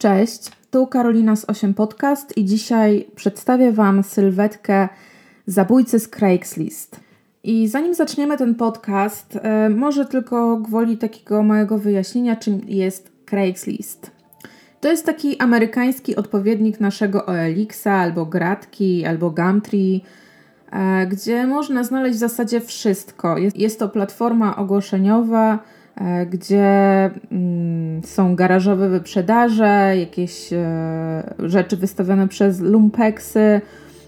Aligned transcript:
Cześć, 0.00 0.50
tu 0.70 0.86
Karolina 0.86 1.36
z 1.36 1.44
8 1.44 1.74
Podcast 1.74 2.36
i 2.36 2.44
dzisiaj 2.44 3.06
przedstawię 3.16 3.72
Wam 3.72 4.02
sylwetkę 4.02 4.88
zabójcy 5.46 5.98
z 5.98 6.08
Craigslist. 6.08 7.00
I 7.44 7.68
zanim 7.68 7.94
zaczniemy 7.94 8.36
ten 8.36 8.54
podcast, 8.54 9.38
e, 9.42 9.68
może 9.68 10.06
tylko 10.06 10.56
gwoli 10.56 10.98
takiego 10.98 11.42
małego 11.42 11.78
wyjaśnienia, 11.78 12.36
czym 12.36 12.60
jest 12.66 13.12
Craigslist. 13.26 14.10
To 14.80 14.88
jest 14.88 15.06
taki 15.06 15.38
amerykański 15.38 16.16
odpowiednik 16.16 16.80
naszego 16.80 17.26
OLX-a, 17.26 17.92
albo 17.92 18.26
Gratki, 18.26 19.06
albo 19.06 19.30
Gumtree, 19.30 20.04
e, 20.72 21.06
gdzie 21.06 21.46
można 21.46 21.84
znaleźć 21.84 22.16
w 22.16 22.20
zasadzie 22.20 22.60
wszystko. 22.60 23.36
Jest, 23.54 23.78
to 23.78 23.88
platforma 23.88 24.56
ogłoszeniowa, 24.56 25.58
gdzie 26.30 27.10
mm, 27.32 28.02
są 28.04 28.36
garażowe 28.36 28.88
wyprzedaże, 28.88 29.94
jakieś 29.96 30.52
e, 30.52 31.34
rzeczy 31.38 31.76
wystawione 31.76 32.28
przez 32.28 32.60
lumpeksy. 32.60 33.60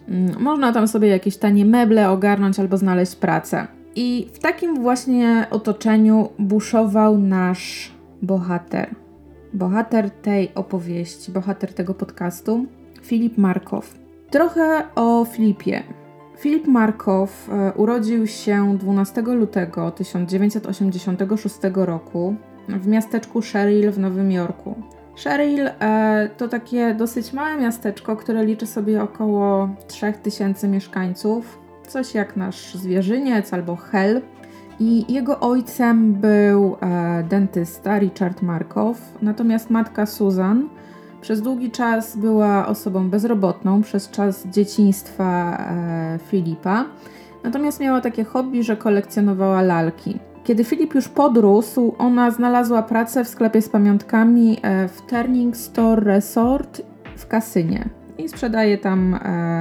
Mm, 0.08 0.42
można 0.42 0.72
tam 0.72 0.88
sobie 0.88 1.08
jakieś 1.08 1.36
tanie 1.36 1.64
meble 1.64 2.10
ogarnąć 2.10 2.60
albo 2.60 2.76
znaleźć 2.76 3.16
pracę. 3.16 3.66
I 3.94 4.28
w 4.32 4.38
takim 4.38 4.82
właśnie 4.82 5.46
otoczeniu 5.50 6.28
buszował 6.38 7.18
nasz 7.18 7.92
bohater 8.22 9.02
bohater 9.52 10.10
tej 10.10 10.54
opowieści, 10.54 11.32
bohater 11.32 11.74
tego 11.74 11.94
podcastu, 11.94 12.66
Filip 13.02 13.38
Markow. 13.38 13.94
Trochę 14.30 14.82
o 14.94 15.24
Filipie. 15.24 15.82
Filip 16.42 16.66
Markow 16.66 17.48
e, 17.48 17.72
urodził 17.72 18.26
się 18.26 18.78
12 18.78 19.22
lutego 19.22 19.90
1986 19.90 21.56
roku 21.74 22.34
w 22.68 22.86
miasteczku 22.86 23.42
Sherrill 23.42 23.90
w 23.90 23.98
Nowym 23.98 24.32
Jorku. 24.32 24.82
Sherrill 25.16 25.66
e, 25.66 26.30
to 26.36 26.48
takie 26.48 26.94
dosyć 26.94 27.32
małe 27.32 27.56
miasteczko, 27.56 28.16
które 28.16 28.44
liczy 28.44 28.66
sobie 28.66 29.02
około 29.02 29.68
3000 29.88 30.68
mieszkańców, 30.68 31.58
coś 31.86 32.14
jak 32.14 32.36
nasz 32.36 32.74
Zwierzyniec 32.74 33.52
albo 33.52 33.76
Hell. 33.76 34.22
I 34.80 35.12
jego 35.12 35.40
ojcem 35.40 36.12
był 36.12 36.76
e, 36.80 37.24
dentysta 37.28 37.98
Richard 37.98 38.42
Markow, 38.42 38.98
natomiast 39.22 39.70
matka 39.70 40.06
Susan 40.06 40.68
przez 41.22 41.42
długi 41.42 41.70
czas 41.70 42.16
była 42.16 42.66
osobą 42.66 43.10
bezrobotną 43.10 43.82
przez 43.82 44.10
czas 44.10 44.46
dzieciństwa 44.46 45.56
e, 45.58 46.18
Filipa. 46.28 46.84
Natomiast 47.44 47.80
miała 47.80 48.00
takie 48.00 48.24
hobby, 48.24 48.62
że 48.62 48.76
kolekcjonowała 48.76 49.62
lalki. 49.62 50.18
Kiedy 50.44 50.64
Filip 50.64 50.94
już 50.94 51.08
podrósł, 51.08 51.94
ona 51.98 52.30
znalazła 52.30 52.82
pracę 52.82 53.24
w 53.24 53.28
sklepie 53.28 53.62
z 53.62 53.68
pamiątkami 53.68 54.58
e, 54.62 54.88
w 54.88 55.02
Turning 55.02 55.56
Store 55.56 56.04
Resort 56.04 56.82
w 57.16 57.26
Kasynie. 57.26 57.88
I 58.18 58.28
sprzedaje 58.28 58.78
tam 58.78 59.14
e, 59.14 59.18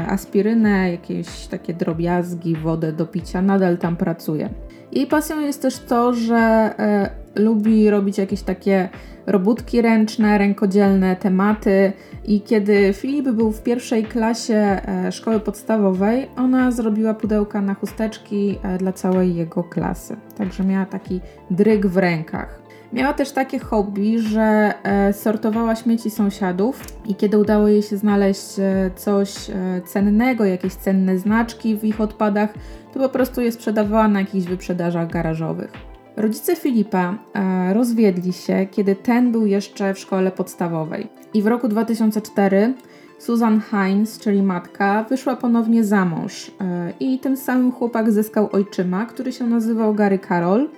aspirynę, 0.09 0.91
jakieś 0.91 1.47
takie 1.47 1.73
drobiazgi, 1.73 2.55
wodę 2.55 2.93
do 2.93 3.05
picia, 3.05 3.41
nadal 3.41 3.77
tam 3.77 3.95
pracuje. 3.95 4.49
Jej 4.91 5.07
pasją 5.07 5.39
jest 5.39 5.61
też 5.61 5.79
to, 5.79 6.13
że 6.13 6.35
e, 6.37 7.09
lubi 7.35 7.89
robić 7.89 8.17
jakieś 8.17 8.41
takie 8.41 8.89
robótki 9.25 9.81
ręczne, 9.81 10.37
rękodzielne 10.37 11.15
tematy. 11.15 11.93
I 12.25 12.41
kiedy 12.41 12.93
Filip 12.93 13.29
był 13.29 13.51
w 13.51 13.63
pierwszej 13.63 14.03
klasie 14.03 14.55
e, 14.55 15.11
szkoły 15.11 15.39
podstawowej, 15.39 16.29
ona 16.37 16.71
zrobiła 16.71 17.13
pudełka 17.13 17.61
na 17.61 17.73
chusteczki 17.73 18.59
e, 18.63 18.77
dla 18.77 18.93
całej 18.93 19.35
jego 19.35 19.63
klasy. 19.63 20.17
Także 20.37 20.63
miała 20.63 20.85
taki 20.85 21.19
dryg 21.51 21.87
w 21.87 21.97
rękach. 21.97 22.60
Miała 22.93 23.13
też 23.13 23.31
takie 23.31 23.59
hobby, 23.59 24.19
że 24.19 24.73
e, 24.83 25.13
sortowała 25.13 25.75
śmieci 25.75 26.09
sąsiadów 26.09 26.83
i 27.05 27.15
kiedy 27.15 27.37
udało 27.37 27.67
jej 27.67 27.83
się 27.83 27.97
znaleźć 27.97 28.59
e, 28.59 28.91
coś 28.95 29.49
e, 29.49 29.81
cennego, 29.85 30.45
jakieś 30.45 30.73
cenne 30.73 31.17
znaczki 31.17 31.77
w 31.77 31.83
ich 31.83 32.01
odpadach, 32.01 32.53
to 32.93 32.99
po 32.99 33.09
prostu 33.09 33.41
je 33.41 33.51
sprzedawała 33.51 34.07
na 34.07 34.19
jakichś 34.19 34.45
wyprzedażach 34.45 35.11
garażowych. 35.11 35.71
Rodzice 36.17 36.55
Filipa 36.55 37.17
rozwiedli 37.73 38.33
się, 38.33 38.67
kiedy 38.71 38.95
ten 38.95 39.31
był 39.31 39.45
jeszcze 39.45 39.93
w 39.93 39.99
szkole 39.99 40.31
podstawowej. 40.31 41.07
I 41.33 41.41
w 41.41 41.47
roku 41.47 41.67
2004 41.67 42.73
Susan 43.21 43.61
Hines, 43.61 44.19
czyli 44.19 44.43
matka, 44.43 45.05
wyszła 45.09 45.35
ponownie 45.35 45.83
za 45.83 46.05
mąż 46.05 46.51
i 46.99 47.19
tym 47.19 47.37
samym 47.37 47.71
chłopak 47.71 48.11
zyskał 48.11 48.49
ojczyma, 48.51 49.05
który 49.05 49.31
się 49.31 49.47
nazywał 49.47 49.93
Gary 49.93 50.19
Carroll 50.19 50.69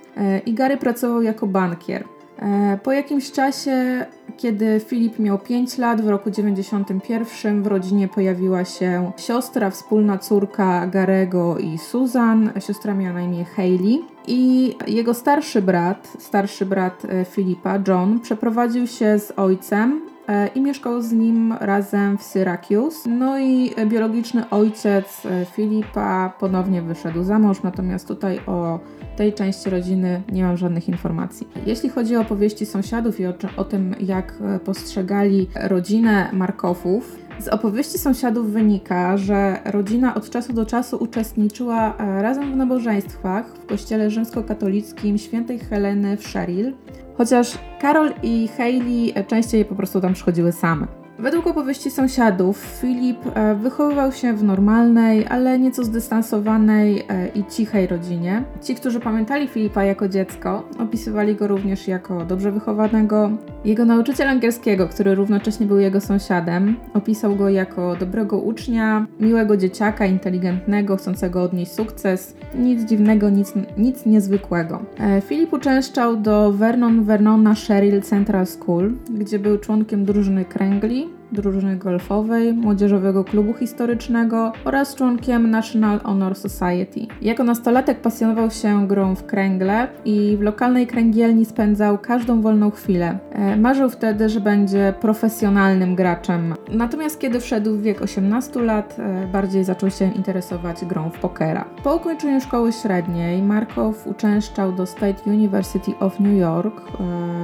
i 0.46 0.54
Gary 0.54 0.76
pracował 0.76 1.22
jako 1.22 1.46
bankier. 1.46 2.04
E, 2.38 2.78
po 2.82 2.92
jakimś 2.92 3.32
czasie, 3.32 4.06
kiedy 4.36 4.80
Filip 4.86 5.18
miał 5.18 5.38
5 5.38 5.78
lat, 5.78 6.00
w 6.00 6.08
roku 6.08 6.30
91 6.30 7.62
w 7.62 7.66
rodzinie 7.66 8.08
pojawiła 8.08 8.64
się 8.64 9.12
siostra, 9.16 9.70
wspólna 9.70 10.18
córka 10.18 10.86
Garego 10.86 11.58
i 11.58 11.78
Susan. 11.78 12.52
Siostra 12.60 12.94
miała 12.94 13.14
na 13.14 13.22
imię 13.22 13.44
Hayley. 13.44 14.00
I 14.26 14.74
jego 14.86 15.14
starszy 15.14 15.62
brat, 15.62 16.12
starszy 16.18 16.66
brat 16.66 17.04
e, 17.04 17.24
Filipa, 17.24 17.78
John, 17.88 18.20
przeprowadził 18.20 18.86
się 18.86 19.18
z 19.18 19.32
ojcem 19.36 20.00
E, 20.08 20.13
i 20.54 20.60
mieszkał 20.60 21.02
z 21.02 21.12
nim 21.12 21.54
razem 21.60 22.18
w 22.18 22.22
Syracuse. 22.22 23.10
No 23.10 23.38
i 23.38 23.70
biologiczny 23.86 24.50
ojciec 24.50 25.26
e, 25.26 25.44
Filipa 25.44 26.32
ponownie 26.40 26.82
wyszedł 26.82 27.22
za 27.22 27.38
mąż, 27.38 27.62
natomiast 27.62 28.08
tutaj 28.08 28.40
o 28.46 28.78
tej 29.16 29.32
części 29.32 29.70
rodziny 29.70 30.22
nie 30.32 30.44
mam 30.44 30.56
żadnych 30.56 30.88
informacji. 30.88 31.48
Jeśli 31.66 31.88
chodzi 31.88 32.16
o 32.16 32.20
opowieści 32.20 32.66
sąsiadów 32.66 33.20
i 33.20 33.26
o, 33.26 33.34
o 33.56 33.64
tym, 33.64 33.94
jak 34.00 34.34
e, 34.40 34.58
postrzegali 34.58 35.46
rodzinę 35.54 36.28
Markowów, 36.32 37.18
z 37.38 37.48
opowieści 37.48 37.98
sąsiadów 37.98 38.50
wynika, 38.50 39.16
że 39.16 39.58
rodzina 39.64 40.14
od 40.14 40.30
czasu 40.30 40.52
do 40.52 40.66
czasu 40.66 40.96
uczestniczyła 40.96 41.94
razem 41.98 42.52
w 42.52 42.56
nabożeństwach 42.56 43.46
w 43.46 43.66
kościele 43.66 44.10
rzymskokatolickim 44.10 45.18
świętej 45.18 45.58
Heleny 45.58 46.16
w 46.16 46.28
Sherrill, 46.28 46.72
chociaż 47.18 47.58
Karol 47.80 48.12
i 48.22 48.48
Hayley 48.56 49.14
częściej 49.26 49.64
po 49.64 49.74
prostu 49.74 50.00
tam 50.00 50.14
przychodziły 50.14 50.52
same. 50.52 51.03
Według 51.18 51.46
opowieści 51.46 51.90
sąsiadów, 51.90 52.58
Filip 52.80 53.18
e, 53.34 53.54
wychowywał 53.54 54.12
się 54.12 54.32
w 54.32 54.42
normalnej, 54.42 55.26
ale 55.26 55.58
nieco 55.58 55.84
zdystansowanej 55.84 57.04
e, 57.08 57.28
i 57.28 57.44
cichej 57.44 57.86
rodzinie. 57.86 58.44
Ci, 58.62 58.74
którzy 58.74 59.00
pamiętali 59.00 59.48
Filipa 59.48 59.84
jako 59.84 60.08
dziecko, 60.08 60.68
opisywali 60.78 61.34
go 61.34 61.48
również 61.48 61.88
jako 61.88 62.24
dobrze 62.24 62.52
wychowanego. 62.52 63.30
Jego 63.64 63.84
nauczyciel 63.84 64.28
angielskiego, 64.28 64.88
który 64.88 65.14
równocześnie 65.14 65.66
był 65.66 65.78
jego 65.78 66.00
sąsiadem, 66.00 66.76
opisał 66.94 67.36
go 67.36 67.48
jako 67.48 67.96
dobrego 67.96 68.38
ucznia, 68.38 69.06
miłego 69.20 69.56
dzieciaka, 69.56 70.06
inteligentnego, 70.06 70.96
chcącego 70.96 71.42
odnieść 71.42 71.72
sukces. 71.72 72.36
Nic 72.54 72.82
dziwnego, 72.82 73.30
nic, 73.30 73.52
nic 73.78 74.06
niezwykłego. 74.06 74.82
E, 75.00 75.20
Filip 75.20 75.52
uczęszczał 75.52 76.16
do 76.16 76.52
Vernon 76.52 77.04
Vernona 77.04 77.54
Sherrill 77.54 78.02
Central 78.02 78.46
School, 78.46 78.92
gdzie 79.10 79.38
był 79.38 79.58
członkiem 79.58 80.04
drużyny 80.04 80.44
kręgli 80.44 81.03
drużyny 81.32 81.76
golfowej, 81.76 82.52
młodzieżowego 82.52 83.24
klubu 83.24 83.54
historycznego 83.54 84.52
oraz 84.64 84.94
członkiem 84.94 85.50
National 85.50 86.00
Honor 86.00 86.34
Society. 86.34 87.06
Jako 87.22 87.44
nastolatek 87.44 88.00
pasjonował 88.00 88.50
się 88.50 88.88
grą 88.88 89.14
w 89.14 89.26
kręgle 89.26 89.88
i 90.04 90.36
w 90.36 90.40
lokalnej 90.40 90.86
kręgielni 90.86 91.44
spędzał 91.44 91.98
każdą 91.98 92.40
wolną 92.40 92.70
chwilę. 92.70 93.18
E, 93.32 93.56
marzył 93.56 93.90
wtedy, 93.90 94.28
że 94.28 94.40
będzie 94.40 94.94
profesjonalnym 95.00 95.94
graczem. 95.94 96.54
Natomiast 96.70 97.20
kiedy 97.20 97.40
wszedł 97.40 97.76
w 97.76 97.82
wiek 97.82 98.02
18 98.02 98.60
lat, 98.60 98.96
e, 98.98 99.26
bardziej 99.26 99.64
zaczął 99.64 99.90
się 99.90 100.12
interesować 100.12 100.84
grą 100.84 101.10
w 101.10 101.18
pokera. 101.18 101.64
Po 101.84 101.96
ukończeniu 101.96 102.40
szkoły 102.40 102.72
średniej 102.72 103.42
Markow 103.42 104.06
uczęszczał 104.06 104.72
do 104.72 104.86
State 104.86 105.30
University 105.30 105.92
of 106.00 106.20
New 106.20 106.38
York 106.38 106.80
e, 106.80 106.94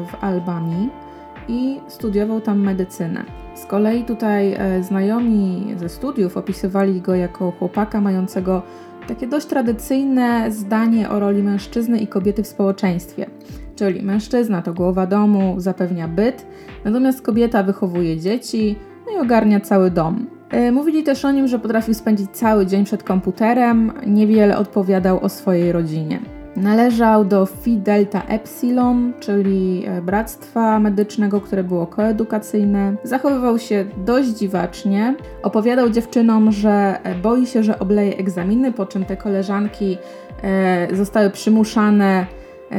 w 0.07 0.25
Albanii 0.25 1.10
i 1.51 1.81
studiował 1.89 2.41
tam 2.41 2.61
medycynę. 2.61 3.25
Z 3.55 3.67
kolei 3.67 4.05
tutaj 4.05 4.55
e, 4.59 4.83
znajomi 4.83 5.75
ze 5.77 5.89
studiów 5.89 6.37
opisywali 6.37 7.01
go 7.01 7.15
jako 7.15 7.51
chłopaka 7.51 8.01
mającego 8.01 8.63
takie 9.09 9.27
dość 9.27 9.47
tradycyjne 9.47 10.51
zdanie 10.51 11.11
o 11.11 11.21
roli 11.21 11.43
mężczyzny 11.43 11.99
i 11.99 12.07
kobiety 12.07 12.43
w 12.43 12.47
społeczeństwie. 12.47 13.27
Czyli 13.77 14.03
mężczyzna 14.03 14.63
to 14.63 14.75
głowa 14.75 15.07
domu, 15.07 15.55
zapewnia 15.59 16.09
byt, 16.09 16.47
natomiast 16.85 17.23
kobieta 17.23 17.63
wychowuje 17.63 18.21
dzieci 18.21 18.77
no 19.07 19.13
i 19.13 19.25
ogarnia 19.25 19.61
cały 19.61 19.91
dom. 19.91 20.27
E, 20.51 20.73
mówili 20.73 21.03
też 21.03 21.25
o 21.25 21.33
nim, 21.33 21.49
że 21.49 21.59
potrafił 21.59 21.95
spędzić 21.95 22.31
cały 22.31 22.67
dzień 22.67 22.85
przed 22.85 23.03
komputerem, 23.03 23.93
niewiele 24.07 24.59
odpowiadał 24.59 25.25
o 25.25 25.29
swojej 25.29 25.73
rodzinie. 25.73 26.40
Należał 26.57 27.25
do 27.25 27.47
Phi 27.47 27.77
Delta 27.79 28.23
Epsilon, 28.23 29.13
czyli 29.21 29.85
e, 29.87 30.03
bractwa 30.03 30.81
medycznego, 30.81 31.41
które 31.41 31.65
było 31.65 31.87
koedukacyjne. 31.87 32.95
Zachowywał 33.05 33.59
się 33.59 33.85
dość 33.97 34.29
dziwacznie. 34.29 35.15
Opowiadał 35.43 35.91
dziewczynom, 35.91 36.53
że 36.53 37.01
e, 37.03 37.15
boi 37.15 37.47
się, 37.47 37.63
że 37.63 37.79
obleje 37.79 38.17
egzaminy, 38.17 38.73
po 38.73 38.87
czym 38.87 39.05
te 39.05 39.17
koleżanki 39.17 39.99
e, 40.43 40.97
zostały 40.97 41.31
przymuszane 41.31 42.27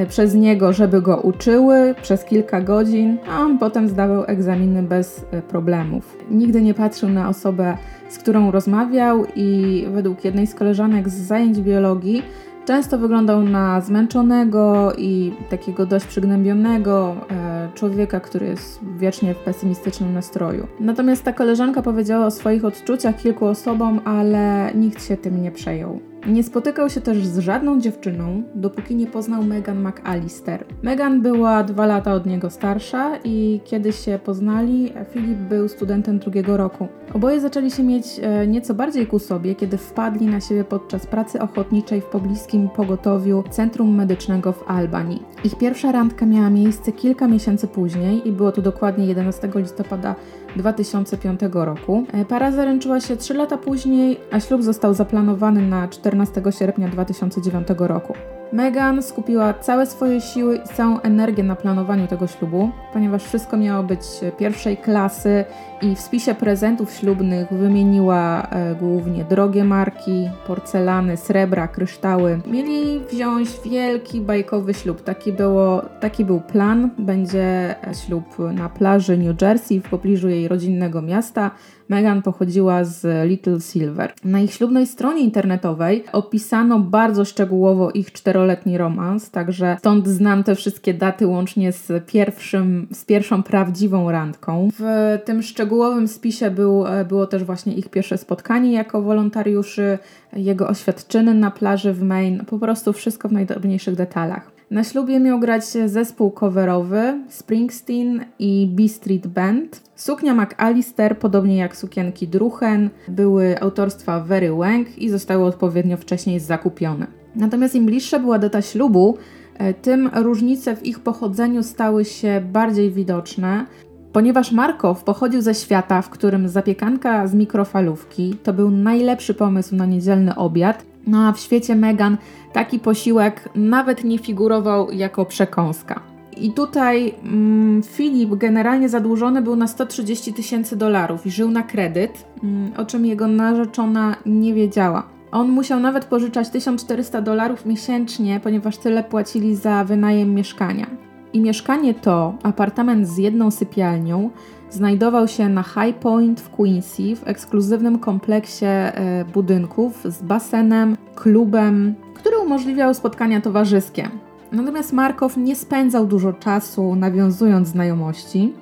przez 0.10 0.36
niego, 0.36 0.74
żeby 0.74 1.02
go 1.02 1.18
uczyły 1.18 1.96
przez 2.02 2.26
kilka 2.26 2.62
godzin, 2.62 3.18
a 3.30 3.42
on 3.42 3.60
potem 3.60 3.88
zdawał 3.88 4.24
egzaminy 4.28 4.84
bez 4.84 5.26
problemów. 5.48 6.18
Nigdy 6.30 6.62
nie 6.62 6.74
patrzył 6.74 7.10
na 7.10 7.30
osobę, 7.30 7.78
z 8.10 8.18
którą 8.18 8.52
rozmawiał 8.52 9.26
i 9.36 9.86
według 9.92 10.26
jednej 10.26 10.48
z 10.48 10.56
koleżanek 10.56 11.10
z 11.10 11.14
zajęć 11.14 11.62
biologii 11.62 12.24
Często 12.66 12.98
wyglądał 12.98 13.44
na 13.44 13.82
zmęczonego 13.82 14.94
i 14.98 15.34
takiego 15.50 15.86
dość 15.86 16.06
przygnębionego 16.06 17.16
e, 17.30 17.70
człowieka, 17.76 18.20
który 18.20 18.46
jest 18.46 18.80
wiecznie 18.98 19.34
w 19.34 19.38
pesymistycznym 19.38 20.14
nastroju. 20.14 20.68
Natomiast 20.80 21.24
ta 21.24 21.34
koleżanka 21.34 21.82
powiedziała 21.82 22.26
o 22.26 22.32
swoich 22.32 22.66
odczuciach 22.66 23.18
kilku 23.18 23.46
osobom, 23.46 24.02
ale 24.06 24.72
nikt 24.76 25.06
się 25.08 25.18
tym 25.18 25.42
nie 25.42 25.52
przejął. 25.52 26.11
Nie 26.28 26.44
spotykał 26.44 26.90
się 26.90 27.02
też 27.02 27.26
z 27.26 27.40
żadną 27.40 27.80
dziewczyną, 27.80 28.44
dopóki 28.56 28.96
nie 28.96 29.08
poznał 29.08 29.44
Megan 29.44 29.88
McAllister. 29.88 30.66
Megan 30.84 31.22
była 31.22 31.64
dwa 31.64 31.86
lata 31.86 32.14
od 32.14 32.26
niego 32.26 32.50
starsza 32.50 33.18
i 33.24 33.62
kiedy 33.66 33.94
się 33.94 34.20
poznali, 34.26 34.94
Filip 35.10 35.38
był 35.38 35.68
studentem 35.68 36.20
drugiego 36.20 36.58
roku. 36.58 36.88
Oboje 37.14 37.40
zaczęli 37.40 37.72
się 37.72 37.84
mieć 37.84 38.06
e, 38.22 38.48
nieco 38.48 38.74
bardziej 38.74 39.08
ku 39.08 39.20
sobie, 39.20 39.56
kiedy 39.56 39.78
wpadli 39.78 40.28
na 40.28 40.42
siebie 40.42 40.64
podczas 40.64 41.08
pracy 41.08 41.42
ochotniczej 41.42 42.02
w 42.02 42.06
pobliskim 42.06 42.70
pogotowiu 42.70 43.44
Centrum 43.50 43.96
Medycznego 43.96 44.52
w 44.52 44.64
Albanii. 44.68 45.24
Ich 45.44 45.58
pierwsza 45.58 45.92
randka 45.92 46.26
miała 46.26 46.50
miejsce 46.50 46.92
kilka 46.92 47.28
miesięcy 47.28 47.68
później 47.68 48.28
i 48.28 48.32
było 48.32 48.52
to 48.52 48.62
dokładnie 48.62 49.06
11 49.06 49.50
listopada 49.56 50.16
2005 50.56 51.40
roku. 51.52 52.06
E, 52.14 52.26
para 52.26 52.52
zaręczyła 52.52 53.00
się 53.00 53.18
3 53.18 53.34
lata 53.34 53.58
później, 53.58 54.20
a 54.32 54.40
ślub 54.40 54.64
został 54.64 54.94
zaplanowany 54.94 55.62
na 55.62 55.88
14 55.88 56.42
sierpnia 56.60 56.88
2009 56.88 57.68
roku. 57.78 58.14
Megan 58.54 59.04
skupiła 59.04 59.54
całe 59.54 59.86
swoje 59.86 60.22
siły 60.22 60.58
i 60.58 60.76
całą 60.76 61.02
energię 61.02 61.44
na 61.44 61.56
planowaniu 61.56 62.08
tego 62.08 62.28
ślubu, 62.28 62.70
ponieważ 62.94 63.24
wszystko 63.24 63.58
miało 63.58 63.84
być 63.84 64.02
pierwszej 64.38 64.78
klasy 64.78 65.46
i 65.82 65.96
w 65.96 66.00
spisie 66.00 66.36
prezentów 66.36 66.94
ślubnych 66.94 67.54
wymieniła 67.54 68.48
e, 68.50 68.76
głównie 68.76 69.24
drogie 69.24 69.64
marki, 69.64 70.30
porcelany, 70.48 71.18
srebra, 71.18 71.68
kryształy. 71.68 72.42
Mieli 72.48 73.00
wziąć 73.12 73.50
wielki 73.66 74.22
bajkowy 74.22 74.74
ślub. 74.74 75.02
Taki, 75.04 75.34
było, 75.34 75.82
taki 76.00 76.26
był 76.26 76.42
plan. 76.42 76.90
Będzie 76.98 77.76
ślub 78.06 78.26
na 78.54 78.70
plaży 78.70 79.18
New 79.18 79.42
Jersey 79.42 79.80
w 79.80 79.90
pobliżu 79.90 80.30
jej 80.30 80.48
rodzinnego 80.48 81.02
miasta. 81.02 81.52
Megan 81.92 82.22
pochodziła 82.22 82.84
z 82.84 83.28
Little 83.30 83.60
Silver. 83.60 84.14
Na 84.24 84.40
ich 84.40 84.54
ślubnej 84.54 84.88
stronie 84.88 85.22
internetowej 85.22 86.04
opisano 86.12 86.80
bardzo 86.80 87.26
szczegółowo 87.26 87.92
ich 87.92 88.12
czteroletni 88.12 88.78
romans, 88.78 89.32
także 89.32 89.76
stąd 89.80 90.08
znam 90.08 90.44
te 90.44 90.56
wszystkie 90.56 90.94
daty 90.94 91.28
łącznie 91.28 91.72
z, 91.72 92.06
pierwszym, 92.06 92.88
z 92.92 93.06
pierwszą 93.06 93.44
prawdziwą 93.44 94.12
randką. 94.12 94.70
W 94.80 94.84
tym 95.26 95.44
szczegółowym 95.72 96.08
spisie 96.08 96.52
był, 96.52 96.84
było 97.08 97.28
też 97.28 97.44
właśnie 97.44 97.74
ich 97.74 97.90
pierwsze 97.90 98.18
spotkanie 98.18 98.72
jako 98.72 99.02
wolontariuszy, 99.02 100.00
jego 100.34 100.68
oświadczyny 100.68 101.34
na 101.34 101.52
plaży 101.52 101.94
w 101.94 102.04
Maine, 102.04 102.46
po 102.46 102.60
prostu 102.60 102.94
wszystko 102.94 103.30
w 103.30 103.32
najdrobniejszych 103.32 103.96
detalach. 103.96 104.52
Na 104.72 104.84
ślubie 104.84 105.20
miał 105.20 105.40
grać 105.40 105.64
zespół 105.86 106.32
coverowy 106.32 107.24
Springsteen 107.30 108.26
i 108.40 108.70
B 108.72 108.88
Street 108.88 109.28
Band. 109.28 109.82
Suknia 109.96 110.34
McAllister, 110.34 111.20
podobnie 111.20 111.58
jak 111.58 111.76
sukienki 111.76 112.28
Druchen, 112.28 112.90
były 113.08 113.62
autorstwa 113.62 114.20
Very 114.20 114.52
Wang 114.52 114.98
i 114.98 115.10
zostały 115.10 115.46
odpowiednio 115.46 115.98
wcześniej 115.98 116.40
zakupione. 116.40 117.08
Natomiast 117.36 117.76
im 117.76 117.86
bliższa 117.86 118.20
była 118.20 118.40
data 118.40 118.62
ślubu, 118.62 119.18
e, 119.58 119.74
tym 119.74 120.10
różnice 120.16 120.76
w 120.76 120.86
ich 120.86 121.00
pochodzeniu 121.00 121.64
stały 121.64 122.06
się 122.06 122.42
bardziej 122.54 122.92
widoczne. 122.92 123.66
Ponieważ 124.14 124.52
Markow 124.52 125.04
pochodził 125.04 125.42
ze 125.42 125.56
świata, 125.56 126.02
w 126.02 126.10
którym 126.10 126.50
zapiekanka 126.50 127.28
z 127.28 127.34
mikrofalówki 127.34 128.36
to 128.44 128.54
był 128.54 128.72
najlepszy 128.72 129.34
pomysł 129.34 129.76
na 129.76 129.86
niedzielny 129.86 130.36
obiad, 130.36 130.86
no 131.08 131.28
a 131.28 131.32
w 131.32 131.40
świecie 131.40 131.76
Megan 131.76 132.18
taki 132.54 132.80
posiłek 132.80 133.50
nawet 133.56 134.04
nie 134.04 134.18
figurował 134.18 134.92
jako 134.92 135.26
przekąska. 135.26 136.02
I 136.38 136.52
tutaj 136.52 137.14
mm, 137.24 137.84
Filip 137.84 138.36
generalnie 138.36 138.90
zadłużony 138.90 139.42
był 139.42 139.56
na 139.56 139.68
130 139.68 140.34
tysięcy 140.34 140.76
dolarów 140.76 141.26
i 141.26 141.32
żył 141.32 141.52
na 141.52 141.64
kredyt, 141.64 142.26
mm, 142.44 142.72
o 142.78 142.86
czym 142.86 143.06
jego 143.06 143.28
narzeczona 143.28 144.16
nie 144.26 144.54
wiedziała. 144.54 145.04
On 145.32 145.50
musiał 145.50 145.80
nawet 145.80 146.06
pożyczać 146.06 146.50
1400 146.50 147.22
dolarów 147.22 147.66
miesięcznie, 147.66 148.40
ponieważ 148.44 148.78
tyle 148.78 149.04
płacili 149.04 149.56
za 149.56 149.84
wynajem 149.84 150.34
mieszkania. 150.34 151.11
I 151.34 151.42
mieszkanie 151.42 151.94
to, 151.94 152.34
apartament 152.44 153.08
z 153.08 153.18
jedną 153.18 153.52
sypialnią, 153.52 154.30
znajdował 154.70 155.28
się 155.28 155.50
na 155.50 155.64
High 155.64 155.96
Point 156.00 156.42
w 156.42 156.50
Quincy, 156.50 157.16
w 157.16 157.28
ekskluzywnym 157.28 158.00
kompleksie 158.00 158.66
e, 158.66 159.26
budynków 159.34 160.04
z 160.06 160.22
basenem, 160.22 160.98
klubem, 161.16 161.96
który 162.14 162.40
umożliwiał 162.40 162.94
spotkania 162.94 163.42
towarzyskie. 163.42 164.10
Natomiast 164.52 164.94
Markow 164.94 165.38
nie 165.38 165.56
spędzał 165.56 166.08
dużo 166.08 166.34
czasu 166.34 166.96
nawiązując 166.96 167.68
znajomości 167.68 168.54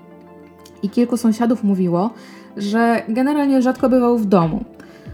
i 0.83 0.89
kilku 0.89 1.17
sąsiadów 1.17 1.63
mówiło, 1.63 2.13
że 2.57 3.03
generalnie 3.09 3.61
rzadko 3.61 3.89
bywał 3.89 4.17
w 4.17 4.25
domu. 4.25 4.63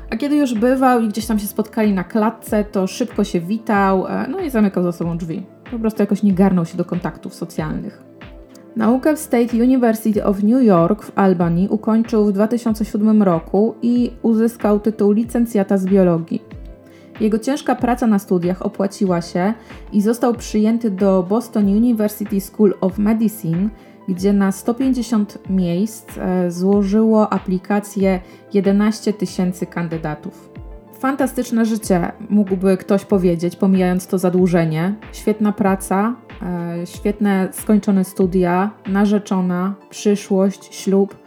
A 0.10 0.18
kiedy 0.18 0.36
już 0.36 0.54
bywał 0.54 1.02
i 1.02 1.08
gdzieś 1.08 1.26
tam 1.26 1.40
się 1.40 1.48
spotkali 1.48 1.94
na 1.94 2.04
klatce, 2.04 2.64
to 2.64 2.88
szybko 2.88 3.24
się 3.24 3.40
witał, 3.40 4.08
e, 4.08 4.28
no 4.28 4.40
i 4.40 4.50
zamykał 4.50 4.84
za 4.84 4.92
sobą 4.92 5.18
drzwi. 5.18 5.55
Po 5.72 5.80
prostu 5.80 6.04
jakoś 6.04 6.24
nie 6.24 6.34
garnął 6.34 6.66
się 6.66 6.78
do 6.78 6.86
kontaktów 6.86 7.36
socjalnych. 7.36 8.04
Naukę 8.76 9.16
w 9.16 9.20
State 9.20 9.58
University 9.58 10.26
of 10.26 10.44
New 10.44 10.64
York 10.64 11.04
w 11.04 11.12
Albany 11.16 11.70
ukończył 11.70 12.26
w 12.26 12.32
2007 12.32 13.24
roku 13.24 13.76
i 13.82 14.12
uzyskał 14.22 14.80
tytuł 14.80 15.12
licencjata 15.12 15.78
z 15.78 15.86
biologii. 15.86 16.44
Jego 17.20 17.40
ciężka 17.40 17.76
praca 17.76 18.08
na 18.08 18.20
studiach 18.20 18.62
opłaciła 18.62 19.22
się 19.22 19.54
i 19.94 20.02
został 20.02 20.34
przyjęty 20.34 20.92
do 20.92 21.24
Boston 21.24 21.66
University 21.66 22.42
School 22.42 22.74
of 22.82 22.98
Medicine, 22.98 23.70
gdzie 24.10 24.34
na 24.34 24.52
150 24.52 25.50
miejsc 25.50 26.18
e, 26.18 26.52
złożyło 26.52 27.34
aplikację 27.34 28.20
11 28.54 29.14
tysięcy 29.14 29.66
kandydatów. 29.66 30.55
Fantastyczne 31.00 31.66
życie, 31.66 32.12
mógłby 32.30 32.78
ktoś 32.78 33.06
powiedzieć, 33.06 33.56
pomijając 33.56 34.08
to 34.08 34.18
zadłużenie. 34.18 34.96
Świetna 35.14 35.52
praca, 35.52 36.16
e, 36.42 36.88
świetne 36.88 37.50
skończone 37.52 38.04
studia, 38.04 38.72
narzeczona, 38.88 39.76
przyszłość, 39.90 40.76
ślub. 40.76 41.25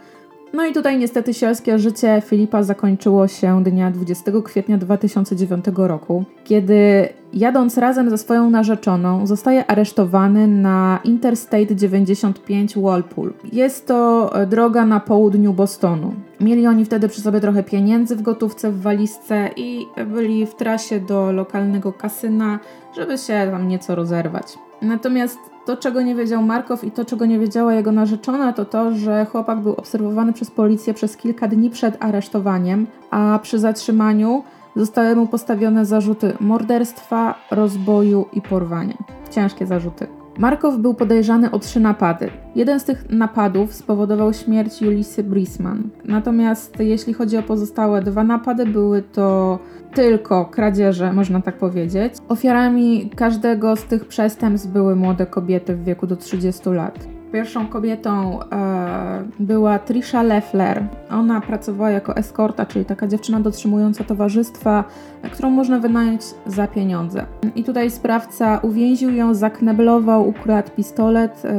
No 0.53 0.65
i 0.65 0.73
tutaj 0.73 0.97
niestety 0.97 1.33
sielskie 1.33 1.79
życie 1.79 2.21
Filipa 2.25 2.63
zakończyło 2.63 3.27
się 3.27 3.63
dnia 3.63 3.91
20 3.91 4.31
kwietnia 4.43 4.77
2009 4.77 5.65
roku, 5.75 6.23
kiedy 6.43 7.09
jadąc 7.33 7.77
razem 7.77 8.09
ze 8.09 8.17
swoją 8.17 8.49
narzeczoną 8.49 9.27
zostaje 9.27 9.65
aresztowany 9.65 10.47
na 10.47 10.99
Interstate 11.03 11.75
95 11.75 12.77
Walpole. 12.77 13.31
Jest 13.53 13.87
to 13.87 14.31
droga 14.47 14.85
na 14.85 14.99
południu 14.99 15.53
Bostonu. 15.53 16.13
Mieli 16.39 16.67
oni 16.67 16.85
wtedy 16.85 17.07
przy 17.09 17.21
sobie 17.21 17.39
trochę 17.39 17.63
pieniędzy 17.63 18.15
w 18.15 18.21
gotówce 18.21 18.71
w 18.71 18.81
walizce 18.81 19.49
i 19.55 19.85
byli 20.07 20.45
w 20.45 20.55
trasie 20.55 20.99
do 20.99 21.31
lokalnego 21.31 21.93
kasyna, 21.93 22.59
żeby 22.95 23.17
się 23.17 23.47
tam 23.51 23.67
nieco 23.67 23.95
rozerwać. 23.95 24.68
Natomiast 24.81 25.39
to, 25.65 25.77
czego 25.77 26.01
nie 26.01 26.15
wiedział 26.15 26.43
Markow 26.43 26.83
i 26.83 26.91
to, 26.91 27.05
czego 27.05 27.25
nie 27.25 27.39
wiedziała 27.39 27.73
jego 27.73 27.91
narzeczona, 27.91 28.53
to 28.53 28.65
to, 28.65 28.91
że 28.91 29.25
chłopak 29.25 29.59
był 29.59 29.73
obserwowany 29.73 30.33
przez 30.33 30.51
policję 30.51 30.93
przez 30.93 31.17
kilka 31.17 31.47
dni 31.47 31.69
przed 31.69 32.03
aresztowaniem, 32.03 32.87
a 33.11 33.39
przy 33.41 33.59
zatrzymaniu 33.59 34.43
zostały 34.75 35.15
mu 35.15 35.27
postawione 35.27 35.85
zarzuty 35.85 36.33
morderstwa, 36.39 37.35
rozboju 37.51 38.25
i 38.33 38.41
porwania. 38.41 38.97
Ciężkie 39.29 39.65
zarzuty. 39.65 40.18
Markow 40.39 40.77
był 40.77 40.93
podejrzany 40.93 41.51
o 41.51 41.59
trzy 41.59 41.79
napady. 41.79 42.29
Jeden 42.55 42.79
z 42.79 42.83
tych 42.83 43.09
napadów 43.09 43.73
spowodował 43.73 44.33
śmierć 44.33 44.81
Julisy 44.81 45.23
Brisman. 45.23 45.89
Natomiast 46.05 46.79
jeśli 46.79 47.13
chodzi 47.13 47.37
o 47.37 47.43
pozostałe 47.43 48.01
dwa 48.01 48.23
napady, 48.23 48.65
były 48.65 49.01
to 49.01 49.59
tylko 49.93 50.45
kradzieże, 50.45 51.13
można 51.13 51.41
tak 51.41 51.57
powiedzieć. 51.57 52.13
Ofiarami 52.27 53.09
każdego 53.15 53.75
z 53.75 53.83
tych 53.83 54.05
przestępstw 54.05 54.67
były 54.67 54.95
młode 54.95 55.25
kobiety 55.25 55.75
w 55.75 55.83
wieku 55.83 56.07
do 56.07 56.15
30 56.15 56.69
lat. 56.69 57.18
Pierwszą 57.31 57.67
kobietą 57.67 58.39
e, 58.51 59.23
była 59.39 59.79
Trisha 59.79 60.23
Leffler. 60.23 60.83
Ona 61.11 61.41
pracowała 61.41 61.91
jako 61.91 62.15
eskorta, 62.15 62.65
czyli 62.65 62.85
taka 62.85 63.07
dziewczyna 63.07 63.39
dotrzymująca 63.39 64.03
towarzystwa, 64.03 64.83
którą 65.31 65.49
można 65.49 65.79
wynająć 65.79 66.21
za 66.45 66.67
pieniądze. 66.67 67.25
I 67.55 67.63
tutaj 67.63 67.91
sprawca 67.91 68.57
uwięził 68.57 69.11
ją, 69.11 69.33
zakneblował, 69.33 70.27
ukradł 70.27 70.71
pistolet 70.75 71.43
yy, 71.43 71.49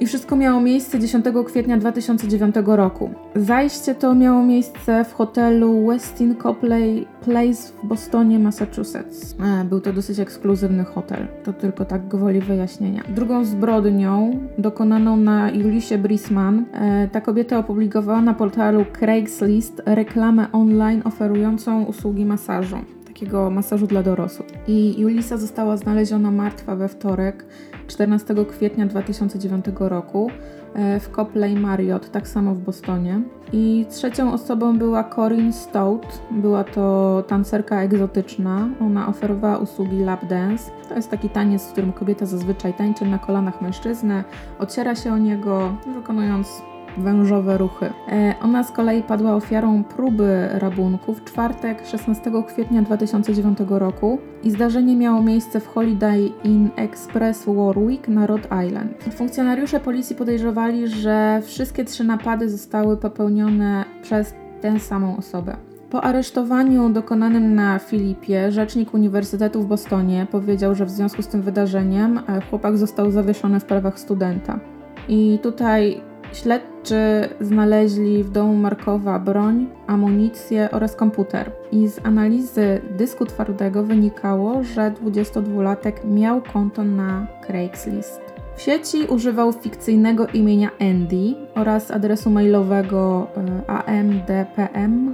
i 0.00 0.06
wszystko 0.06 0.36
miało 0.36 0.60
miejsce 0.60 0.98
10 0.98 1.24
kwietnia 1.46 1.76
2009 1.76 2.54
roku. 2.66 3.10
Zajście 3.34 3.94
to 3.94 4.14
miało 4.14 4.42
miejsce 4.42 5.04
w 5.04 5.12
hotelu 5.12 5.86
Westin 5.86 6.36
Copley 6.42 7.06
Place 7.24 7.72
w 7.82 7.86
Bostonie, 7.86 8.38
Massachusetts. 8.38 9.36
E, 9.40 9.64
był 9.64 9.80
to 9.80 9.92
dosyć 9.92 10.18
ekskluzywny 10.18 10.84
hotel. 10.84 11.26
To 11.44 11.52
tylko 11.52 11.84
tak 11.84 12.08
gwoli 12.08 12.40
wyjaśnienia. 12.40 13.02
Drugą 13.08 13.44
zbrodnią 13.44 14.38
dokonaną 14.58 15.19
na 15.20 15.50
Julisie 15.50 15.98
Brisman, 15.98 16.64
e, 16.72 17.08
ta 17.08 17.20
kobieta 17.20 17.58
opublikowała 17.58 18.22
na 18.22 18.34
portalu 18.34 18.84
Craigslist 18.92 19.82
reklamę 19.86 20.52
online 20.52 21.02
oferującą 21.04 21.84
usługi 21.84 22.26
masażu 22.26 22.78
takiego 23.20 23.50
masażu 23.50 23.86
dla 23.86 24.02
dorosłych. 24.02 24.48
I 24.68 25.00
Julisa 25.00 25.36
została 25.36 25.76
znaleziona 25.76 26.30
martwa 26.30 26.76
we 26.76 26.88
wtorek, 26.88 27.44
14 27.86 28.34
kwietnia 28.44 28.86
2009 28.86 29.64
roku 29.78 30.30
w 30.74 31.16
Copley 31.16 31.54
Marriott, 31.54 32.10
tak 32.10 32.28
samo 32.28 32.54
w 32.54 32.58
Bostonie. 32.58 33.20
I 33.52 33.86
trzecią 33.90 34.32
osobą 34.32 34.78
była 34.78 35.04
Corinne 35.04 35.52
Stout. 35.52 36.06
Była 36.30 36.64
to 36.64 37.24
tancerka 37.28 37.82
egzotyczna. 37.82 38.68
Ona 38.80 39.08
oferowała 39.08 39.58
usługi 39.58 39.98
lap 39.98 40.24
dance. 40.24 40.70
To 40.88 40.94
jest 40.94 41.10
taki 41.10 41.28
taniec, 41.28 41.66
w 41.66 41.72
którym 41.72 41.92
kobieta 41.92 42.26
zazwyczaj 42.26 42.74
tańczy 42.74 43.04
na 43.04 43.18
kolanach 43.18 43.62
mężczyznę, 43.62 44.24
ociera 44.58 44.94
się 44.94 45.12
o 45.12 45.18
niego, 45.18 45.72
wykonując 45.94 46.62
wężowe 46.98 47.58
ruchy. 47.58 47.90
E, 48.08 48.34
ona 48.42 48.64
z 48.64 48.72
kolei 48.72 49.02
padła 49.02 49.34
ofiarą 49.34 49.84
próby 49.84 50.48
rabunku 50.52 51.14
w 51.14 51.24
czwartek 51.24 51.86
16 51.86 52.30
kwietnia 52.48 52.82
2009 52.82 53.58
roku 53.68 54.18
i 54.42 54.50
zdarzenie 54.50 54.96
miało 54.96 55.22
miejsce 55.22 55.60
w 55.60 55.66
Holiday 55.66 56.32
Inn 56.44 56.70
Express 56.76 57.44
Warwick 57.46 58.08
na 58.08 58.26
Rhode 58.26 58.48
Island. 58.66 59.04
Funkcjonariusze 59.14 59.80
policji 59.80 60.16
podejrzewali, 60.16 60.88
że 60.88 61.42
wszystkie 61.44 61.84
trzy 61.84 62.04
napady 62.04 62.48
zostały 62.48 62.96
popełnione 62.96 63.84
przez 64.02 64.34
tę 64.60 64.80
samą 64.80 65.16
osobę. 65.16 65.56
Po 65.90 66.04
aresztowaniu 66.04 66.88
dokonanym 66.88 67.54
na 67.54 67.78
Filipie, 67.78 68.52
rzecznik 68.52 68.94
Uniwersytetu 68.94 69.62
w 69.62 69.66
Bostonie 69.66 70.26
powiedział, 70.30 70.74
że 70.74 70.86
w 70.86 70.90
związku 70.90 71.22
z 71.22 71.28
tym 71.28 71.42
wydarzeniem 71.42 72.18
e, 72.18 72.40
chłopak 72.50 72.78
został 72.78 73.10
zawieszony 73.10 73.60
w 73.60 73.64
prawach 73.64 73.98
studenta. 73.98 74.60
I 75.08 75.38
tutaj 75.42 76.00
Śledczy 76.32 77.28
znaleźli 77.40 78.24
w 78.24 78.30
domu 78.30 78.54
Markowa 78.54 79.18
broń, 79.18 79.66
amunicję 79.86 80.68
oraz 80.70 80.96
komputer. 80.96 81.52
I 81.72 81.88
z 81.88 82.06
analizy 82.06 82.80
dysku 82.98 83.26
twardego 83.26 83.82
wynikało, 83.84 84.64
że 84.64 84.90
22-latek 84.90 85.92
miał 86.04 86.42
konto 86.52 86.84
na 86.84 87.26
Craigslist. 87.46 88.29
W 88.60 88.62
sieci 88.62 89.06
używał 89.08 89.52
fikcyjnego 89.52 90.26
imienia 90.26 90.70
Andy 90.80 91.34
oraz 91.54 91.90
adresu 91.90 92.30
mailowego 92.30 93.26
e, 93.36 93.66
amdpm.live.com. 93.86 95.12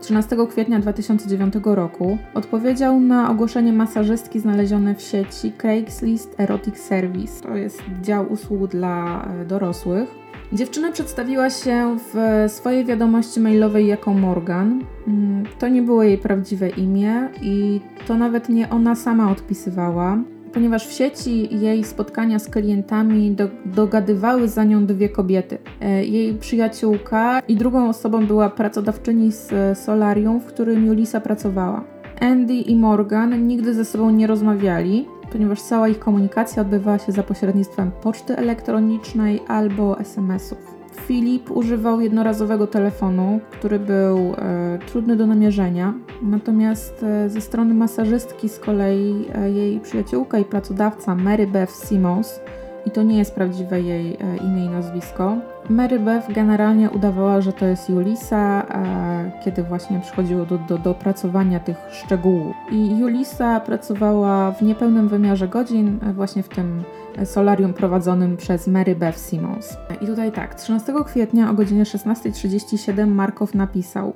13 0.00 0.36
kwietnia 0.50 0.80
2009 0.80 1.54
roku 1.64 2.18
odpowiedział 2.34 3.00
na 3.00 3.30
ogłoszenie 3.30 3.72
masażystki 3.72 4.40
znalezione 4.40 4.94
w 4.94 5.02
sieci 5.02 5.52
Craigslist 5.52 6.40
Erotic 6.40 6.78
Service. 6.78 7.42
To 7.42 7.56
jest 7.56 7.82
dział 8.02 8.32
usług 8.32 8.70
dla 8.70 9.24
e, 9.24 9.44
dorosłych. 9.44 10.08
Dziewczyna 10.52 10.92
przedstawiła 10.92 11.50
się 11.50 11.96
w 12.12 12.14
swojej 12.52 12.84
wiadomości 12.84 13.40
mailowej 13.40 13.86
jako 13.86 14.14
Morgan. 14.14 14.84
Mm, 15.08 15.44
to 15.58 15.68
nie 15.68 15.82
było 15.82 16.02
jej 16.02 16.18
prawdziwe 16.18 16.68
imię 16.68 17.28
i 17.42 17.80
to 18.06 18.14
nawet 18.14 18.48
nie 18.48 18.70
ona 18.70 18.94
sama 18.94 19.30
odpisywała 19.30 20.18
ponieważ 20.56 20.86
w 20.86 20.92
sieci 20.92 21.60
jej 21.60 21.84
spotkania 21.84 22.38
z 22.38 22.48
klientami 22.48 23.30
do, 23.30 23.48
dogadywały 23.64 24.48
za 24.48 24.64
nią 24.64 24.86
dwie 24.86 25.08
kobiety. 25.08 25.58
E, 25.80 26.04
jej 26.04 26.34
przyjaciółka 26.34 27.40
i 27.48 27.56
drugą 27.56 27.88
osobą 27.88 28.26
była 28.26 28.50
pracodawczyni 28.50 29.32
z 29.32 29.78
solarium, 29.78 30.40
w 30.40 30.44
którym 30.44 30.86
Julisa 30.86 31.20
pracowała. 31.20 31.84
Andy 32.20 32.54
i 32.54 32.76
Morgan 32.76 33.46
nigdy 33.46 33.74
ze 33.74 33.84
sobą 33.84 34.10
nie 34.10 34.26
rozmawiali, 34.26 35.06
ponieważ 35.32 35.62
cała 35.62 35.88
ich 35.88 35.98
komunikacja 35.98 36.62
odbywała 36.62 36.98
się 36.98 37.12
za 37.12 37.22
pośrednictwem 37.22 37.90
poczty 38.02 38.36
elektronicznej 38.36 39.40
albo 39.48 40.00
SMS-ów. 40.00 40.75
Filip 41.00 41.50
używał 41.50 42.00
jednorazowego 42.00 42.66
telefonu, 42.66 43.40
który 43.50 43.78
był 43.78 44.18
e, 44.18 44.78
trudny 44.86 45.16
do 45.16 45.26
namierzenia, 45.26 45.94
natomiast 46.22 47.02
e, 47.02 47.30
ze 47.30 47.40
strony 47.40 47.74
masażystki 47.74 48.48
z 48.48 48.58
kolei 48.58 49.24
e, 49.34 49.50
jej 49.50 49.80
przyjaciółka 49.80 50.38
i 50.38 50.44
pracodawca 50.44 51.14
Mary 51.14 51.46
Beth 51.46 51.72
Simmons, 51.88 52.40
i 52.86 52.90
to 52.90 53.02
nie 53.02 53.18
jest 53.18 53.34
prawdziwe 53.34 53.80
jej 53.80 54.14
e, 54.14 54.36
imię 54.36 54.64
i 54.64 54.68
nazwisko, 54.68 55.36
Mary 55.70 55.98
Beth 55.98 56.32
generalnie 56.32 56.90
udawała, 56.90 57.40
że 57.40 57.52
to 57.52 57.66
jest 57.66 57.90
Julisa, 57.90 58.66
e, 58.68 59.40
kiedy 59.44 59.62
właśnie 59.62 60.00
przychodziło 60.00 60.44
do, 60.46 60.58
do, 60.58 60.78
do 60.78 60.90
opracowania 60.90 61.60
tych 61.60 61.76
szczegółów. 61.92 62.56
I 62.72 62.98
Julisa 62.98 63.60
pracowała 63.60 64.52
w 64.52 64.62
niepełnym 64.62 65.08
wymiarze 65.08 65.48
godzin, 65.48 65.98
e, 66.02 66.12
właśnie 66.12 66.42
w 66.42 66.48
tym 66.48 66.82
solarium 67.24 67.74
prowadzonym 67.74 68.36
przez 68.36 68.66
Mary 68.66 68.94
Beth 68.94 69.18
Simmons. 69.18 69.76
I 70.00 70.06
tutaj 70.06 70.32
tak, 70.32 70.54
13 70.54 70.92
kwietnia 71.06 71.50
o 71.50 71.54
godzinie 71.54 71.84
16.37 71.84 73.06
Markow 73.06 73.54
napisał, 73.54 74.12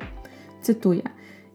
cytuję, 0.63 1.03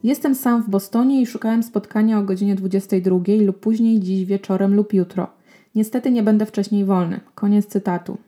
Jestem 0.06 0.34
sam 0.34 0.62
w 0.62 0.70
Bostonie 0.70 1.22
i 1.22 1.26
szukałem 1.26 1.62
spotkania 1.62 2.18
o 2.18 2.22
godzinie 2.22 2.54
22 2.54 3.18
lub 3.46 3.60
później 3.60 4.00
dziś 4.00 4.24
wieczorem 4.24 4.74
lub 4.74 4.92
jutro. 4.92 5.28
Niestety 5.74 6.10
nie 6.10 6.22
będę 6.22 6.46
wcześniej 6.46 6.84
wolny. 6.84 7.20
Koniec 7.34 7.66
cytatu. 7.66 8.18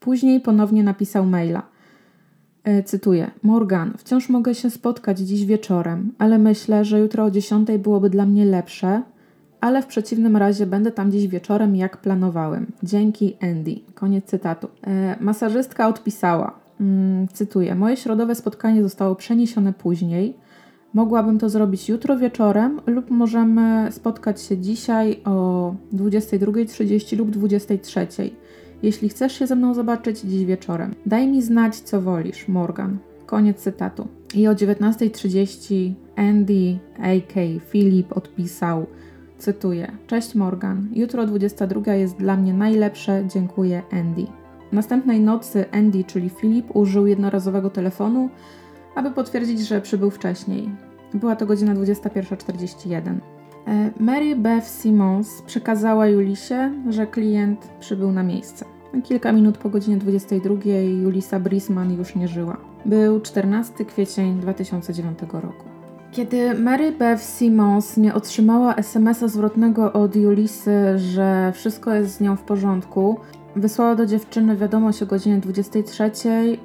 Później 0.00 0.40
ponownie 0.40 0.82
napisał 0.82 1.26
maila. 1.26 1.62
E, 2.64 2.82
cytuję: 2.82 3.30
Morgan, 3.42 3.92
wciąż 3.98 4.28
mogę 4.28 4.54
się 4.54 4.70
spotkać 4.70 5.18
dziś 5.18 5.44
wieczorem, 5.44 6.12
ale 6.18 6.38
myślę, 6.38 6.84
że 6.84 6.98
jutro 6.98 7.24
o 7.24 7.30
10 7.30 7.68
byłoby 7.78 8.10
dla 8.10 8.26
mnie 8.26 8.44
lepsze, 8.44 9.02
ale 9.60 9.82
w 9.82 9.86
przeciwnym 9.86 10.36
razie 10.36 10.66
będę 10.66 10.92
tam 10.92 11.12
dziś 11.12 11.28
wieczorem, 11.28 11.76
jak 11.76 11.96
planowałem. 11.96 12.66
Dzięki, 12.82 13.36
Andy. 13.42 13.76
Koniec 13.94 14.24
cytatu. 14.24 14.68
E, 14.86 15.16
masażystka 15.20 15.88
odpisała: 15.88 16.60
mm, 16.80 17.28
Cytuję: 17.28 17.74
Moje 17.74 17.96
środowe 17.96 18.34
spotkanie 18.34 18.82
zostało 18.82 19.14
przeniesione 19.14 19.72
później. 19.72 20.34
Mogłabym 20.94 21.38
to 21.38 21.48
zrobić 21.48 21.88
jutro 21.88 22.18
wieczorem, 22.18 22.80
lub 22.86 23.10
możemy 23.10 23.88
spotkać 23.92 24.42
się 24.42 24.58
dzisiaj 24.58 25.20
o 25.24 25.74
22.30 25.92 27.18
lub 27.18 27.30
23.00. 27.30 28.30
Jeśli 28.82 29.08
chcesz 29.08 29.32
się 29.32 29.46
ze 29.46 29.56
mną 29.56 29.74
zobaczyć 29.74 30.20
dziś 30.20 30.44
wieczorem, 30.44 30.94
daj 31.06 31.28
mi 31.28 31.42
znać, 31.42 31.76
co 31.76 32.00
wolisz, 32.00 32.48
Morgan. 32.48 32.98
Koniec 33.26 33.58
cytatu. 33.58 34.08
I 34.34 34.48
o 34.48 34.52
19.30 34.52 35.92
Andy, 36.16 36.78
a.k. 36.98 37.40
Filip, 37.70 38.16
odpisał, 38.16 38.86
cytuję: 39.40 39.92
Cześć 40.06 40.34
Morgan, 40.34 40.88
jutro 40.92 41.26
22 41.26 41.94
jest 41.94 42.16
dla 42.16 42.36
mnie 42.36 42.54
najlepsze, 42.54 43.24
dziękuję 43.28 43.82
Andy. 43.92 44.26
Następnej 44.72 45.20
nocy 45.20 45.64
Andy, 45.72 46.04
czyli 46.04 46.28
Filip, 46.28 46.76
użył 46.76 47.06
jednorazowego 47.06 47.70
telefonu, 47.70 48.30
aby 48.94 49.10
potwierdzić, 49.10 49.60
że 49.60 49.80
przybył 49.80 50.10
wcześniej. 50.10 50.70
Była 51.14 51.36
to 51.36 51.46
godzina 51.46 51.74
21.41. 51.74 53.14
E, 53.66 53.90
Mary 54.00 54.36
Beth 54.36 54.68
Simmons 54.82 55.42
przekazała 55.42 56.06
Julisie, 56.06 56.72
że 56.88 57.06
klient 57.06 57.68
przybył 57.80 58.12
na 58.12 58.22
miejsce. 58.22 58.64
Kilka 59.04 59.32
minut 59.32 59.58
po 59.58 59.70
godzinie 59.70 59.96
22 59.96 60.54
Julisa 61.02 61.40
Brisman 61.40 61.92
już 61.98 62.14
nie 62.14 62.28
żyła. 62.28 62.56
Był 62.86 63.20
14 63.20 63.84
kwiecień 63.84 64.40
2009 64.40 65.18
roku. 65.32 65.69
Kiedy 66.12 66.54
Mary 66.54 66.92
Beth 66.92 67.22
Simmons 67.22 67.96
nie 67.96 68.14
otrzymała 68.14 68.74
SMS-a 68.74 69.28
zwrotnego 69.28 69.92
od 69.92 70.16
Julisy, 70.16 70.98
że 70.98 71.52
wszystko 71.54 71.94
jest 71.94 72.14
z 72.14 72.20
nią 72.20 72.36
w 72.36 72.42
porządku, 72.42 73.18
wysłała 73.56 73.94
do 73.94 74.06
dziewczyny 74.06 74.56
wiadomość 74.56 75.02
o 75.02 75.06
godzinie 75.06 75.38
23 75.38 76.10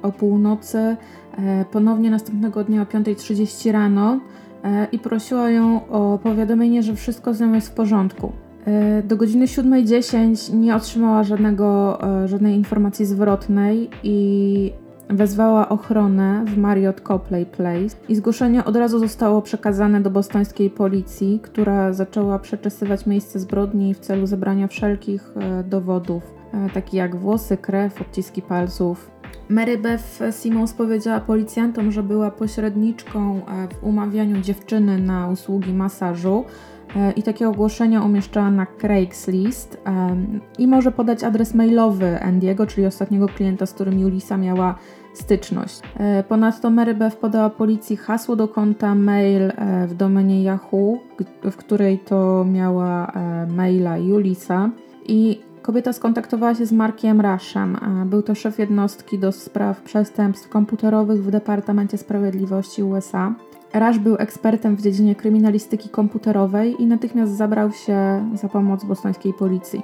o 0.02 0.12
północy, 0.12 0.78
e, 0.78 1.64
ponownie 1.70 2.10
następnego 2.10 2.64
dnia 2.64 2.82
o 2.82 2.84
5.30 2.84 3.72
rano 3.72 4.20
E, 4.66 4.86
i 4.92 4.98
prosiła 4.98 5.50
ją 5.50 5.88
o 5.88 6.18
powiadomienie, 6.22 6.82
że 6.82 6.94
wszystko 6.94 7.34
z 7.34 7.40
nią 7.40 7.52
jest 7.52 7.68
w 7.68 7.74
porządku. 7.74 8.32
E, 8.64 9.02
do 9.02 9.16
godziny 9.16 9.46
7.10 9.46 10.54
nie 10.54 10.76
otrzymała 10.76 11.24
żadnego, 11.24 11.98
żadnej 12.26 12.54
informacji 12.54 13.06
zwrotnej 13.06 13.90
i 14.02 14.72
wezwała 15.08 15.68
ochronę 15.68 16.44
w 16.44 16.58
Marriott 16.58 17.00
Copley 17.00 17.46
Place 17.46 17.96
i 18.08 18.16
zgłoszenie 18.16 18.64
od 18.64 18.76
razu 18.76 18.98
zostało 18.98 19.42
przekazane 19.42 20.00
do 20.00 20.10
bostońskiej 20.10 20.70
policji, 20.70 21.40
która 21.42 21.92
zaczęła 21.92 22.38
przeczesywać 22.38 23.06
miejsce 23.06 23.38
zbrodni 23.38 23.94
w 23.94 24.00
celu 24.00 24.26
zebrania 24.26 24.66
wszelkich 24.66 25.34
dowodów, 25.64 26.34
takich 26.74 26.94
jak 26.94 27.16
włosy, 27.16 27.56
krew, 27.56 28.00
odciski 28.00 28.42
palców. 28.42 29.10
Mary 29.48 29.78
Beth 29.78 30.22
Simmons 30.30 30.72
powiedziała 30.72 31.20
policjantom, 31.20 31.92
że 31.92 32.02
była 32.02 32.30
pośredniczką 32.30 33.40
w 33.80 33.84
umawianiu 33.84 34.40
dziewczyny 34.40 34.98
na 34.98 35.28
usługi 35.28 35.72
masażu. 35.72 36.44
E, 36.44 36.75
i 37.16 37.22
takie 37.22 37.48
ogłoszenia 37.48 38.02
umieszczała 38.02 38.50
na 38.50 38.66
Craigslist 38.66 39.82
i 40.58 40.66
może 40.66 40.92
podać 40.92 41.24
adres 41.24 41.54
mailowy 41.54 42.22
Andiego, 42.22 42.66
czyli 42.66 42.86
ostatniego 42.86 43.26
klienta, 43.28 43.66
z 43.66 43.72
którym 43.72 43.98
Julisa 43.98 44.36
miała 44.36 44.74
styczność. 45.14 45.80
E, 45.96 46.22
ponadto 46.22 46.70
Mary 46.70 46.94
Beth 46.94 47.16
podała 47.16 47.50
policji 47.50 47.96
hasło 47.96 48.36
do 48.36 48.48
konta 48.48 48.94
mail 48.94 49.42
e, 49.42 49.86
w 49.86 49.94
domenie 49.94 50.42
Yahoo, 50.42 50.98
w 51.42 51.56
której 51.56 51.98
to 51.98 52.44
miała 52.44 53.12
maila 53.48 53.98
Julisa 53.98 54.70
i 55.06 55.40
kobieta 55.62 55.92
skontaktowała 55.92 56.54
się 56.54 56.66
z 56.66 56.72
Markiem 56.72 57.20
Rushem. 57.20 57.78
Był 58.06 58.22
to 58.22 58.34
szef 58.34 58.58
jednostki 58.58 59.18
do 59.18 59.32
spraw 59.32 59.82
przestępstw 59.82 60.48
komputerowych 60.48 61.24
w 61.24 61.30
Departamencie 61.30 61.98
Sprawiedliwości 61.98 62.82
USA. 62.82 63.34
Rush 63.78 63.98
był 63.98 64.16
ekspertem 64.18 64.76
w 64.76 64.82
dziedzinie 64.82 65.14
kryminalistyki 65.14 65.88
komputerowej 65.88 66.82
i 66.82 66.86
natychmiast 66.86 67.32
zabrał 67.32 67.72
się 67.72 68.28
za 68.34 68.48
pomoc 68.48 68.84
bostońskiej 68.84 69.32
policji. 69.32 69.82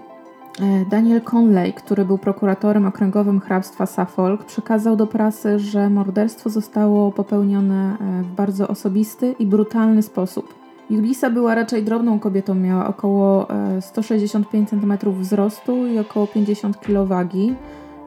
E, 0.61 0.85
Daniel 0.91 1.21
Conley, 1.35 1.73
który 1.73 2.05
był 2.05 2.19
prokuratorem 2.19 2.87
okręgowym 2.87 3.41
hrabstwa 3.41 3.87
Suffolk, 3.87 4.45
przekazał 4.45 4.97
do 4.97 5.07
prasy, 5.07 5.59
że 5.59 5.91
morderstwo 5.91 6.51
zostało 6.51 7.13
popełnione 7.13 7.97
e, 8.01 8.23
w 8.23 8.27
bardzo 8.27 8.69
osobisty 8.69 9.35
i 9.39 9.47
brutalny 9.47 10.03
sposób. 10.03 10.55
Julisa 10.91 11.31
była 11.31 11.55
raczej 11.55 11.83
drobną 11.83 12.19
kobietą, 12.19 12.55
miała 12.55 12.87
około 12.87 13.47
165 13.81 14.71
cm 14.71 14.95
wzrostu 15.21 15.87
i 15.87 15.99
około 15.99 16.27
50 16.27 16.81
kg 16.81 17.09
wagi. 17.09 17.55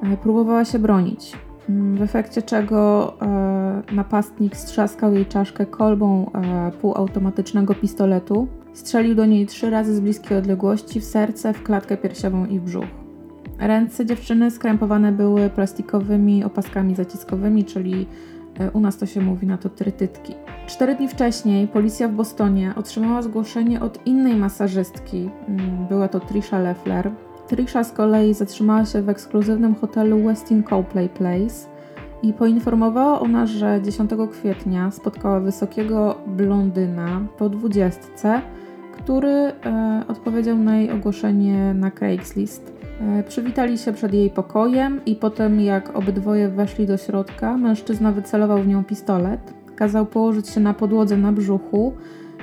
E, 0.04 0.18
próbowała 0.18 0.66
się 0.66 0.80
bronić. 0.80 1.45
W 1.70 2.02
efekcie 2.02 2.42
czego 2.42 3.14
e, 3.22 3.96
napastnik 3.96 4.58
strzaskał 4.58 5.14
jej 5.14 5.26
czaszkę 5.26 5.66
kolbą 5.66 6.32
e, 6.32 6.72
półautomatycznego 6.72 7.76
pistoletu. 7.76 8.48
Strzelił 8.74 9.16
do 9.16 9.26
niej 9.26 9.46
trzy 9.46 9.70
razy 9.70 9.96
z 9.96 10.00
bliskiej 10.00 10.38
odległości 10.38 11.00
w 11.00 11.06
serce, 11.06 11.54
w 11.54 11.64
klatkę 11.64 11.98
piersiową 11.98 12.46
i 12.46 12.60
w 12.60 12.64
brzuch. 12.64 12.86
Ręce 13.60 14.06
dziewczyny 14.06 14.52
skrępowane 14.52 15.12
były 15.12 15.50
plastikowymi 15.50 16.44
opaskami 16.44 16.96
zaciskowymi, 16.96 17.64
czyli 17.64 18.08
e, 18.60 18.72
u 18.72 18.80
nas 18.80 18.98
to 18.98 19.06
się 19.06 19.22
mówi 19.22 19.48
na 19.48 19.58
to 19.58 19.70
trytytki. 19.70 20.34
Cztery 20.68 20.96
dni 20.96 21.08
wcześniej 21.08 21.68
policja 21.68 22.08
w 22.08 22.12
Bostonie 22.12 22.74
otrzymała 22.76 23.22
zgłoszenie 23.22 23.82
od 23.82 24.08
innej 24.08 24.36
masażystki. 24.36 25.30
Mm, 25.48 25.88
była 25.88 26.08
to 26.08 26.20
Trisha 26.20 26.60
Leffler, 26.60 27.12
Trisha 27.48 27.84
z 27.84 27.92
kolei 27.92 28.34
zatrzymała 28.34 28.86
się 28.86 29.02
w 29.02 29.10
ekskluzywnym 29.10 29.76
hotelu 29.76 30.24
Westin 30.24 30.64
Copley 30.64 31.10
Place 31.10 31.76
i 32.24 32.34
poinformowała 32.34 33.20
ona, 33.20 33.46
że 33.46 33.82
10 33.84 34.12
kwietnia 34.32 34.92
spotkała 34.92 35.40
wysokiego 35.40 36.16
blondyna 36.28 37.22
po 37.38 37.50
dwudziestce, 37.50 38.42
który 38.92 39.30
e, 39.30 39.54
odpowiedział 40.08 40.58
na 40.58 40.78
jej 40.78 40.92
ogłoszenie 40.92 41.74
na 41.74 41.92
Craigslist. 41.92 42.74
E, 43.02 43.24
przywitali 43.24 43.78
się 43.78 43.94
przed 43.94 44.14
jej 44.14 44.30
pokojem 44.30 45.02
i 45.06 45.16
potem 45.16 45.62
jak 45.62 45.96
obydwoje 45.96 46.50
weszli 46.50 46.88
do 46.88 46.98
środka, 46.98 47.58
mężczyzna 47.58 48.12
wycelował 48.12 48.62
w 48.62 48.68
nią 48.68 48.84
pistolet, 48.84 49.54
kazał 49.76 50.06
położyć 50.06 50.50
się 50.50 50.60
na 50.60 50.74
podłodze 50.74 51.18
na 51.18 51.32
brzuchu 51.32 51.94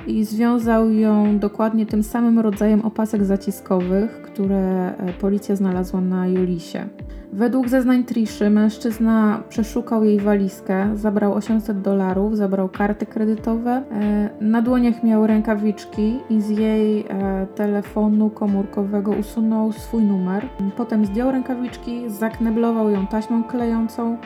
i 0.07 0.23
związał 0.25 0.89
ją 0.89 1.39
dokładnie 1.39 1.85
tym 1.85 2.03
samym 2.03 2.39
rodzajem 2.39 2.81
opasek 2.81 3.23
zaciskowych, 3.23 4.21
które 4.21 4.95
e, 4.97 5.13
policja 5.13 5.55
znalazła 5.55 6.01
na 6.01 6.27
Julisie. 6.27 6.87
Według 7.33 7.69
zeznań 7.69 8.03
Triszy 8.03 8.49
mężczyzna 8.49 9.43
przeszukał 9.49 10.03
jej 10.03 10.19
walizkę, 10.19 10.97
zabrał 10.97 11.33
800 11.33 11.81
dolarów, 11.81 12.37
zabrał 12.37 12.69
karty 12.69 13.05
kredytowe, 13.05 13.71
e, 13.71 14.29
na 14.41 14.61
dłoniach 14.61 15.03
miał 15.03 15.27
rękawiczki 15.27 16.19
i 16.29 16.41
z 16.41 16.49
jej 16.49 17.05
e, 17.09 17.47
telefonu 17.55 18.29
komórkowego 18.29 19.11
usunął 19.11 19.71
swój 19.71 20.03
numer. 20.03 20.49
Potem 20.77 21.05
zdjął 21.05 21.31
rękawiczki, 21.31 22.09
zakneblował 22.09 22.89
ją 22.89 23.07
taśmą 23.07 23.43
klejącą, 23.43 24.17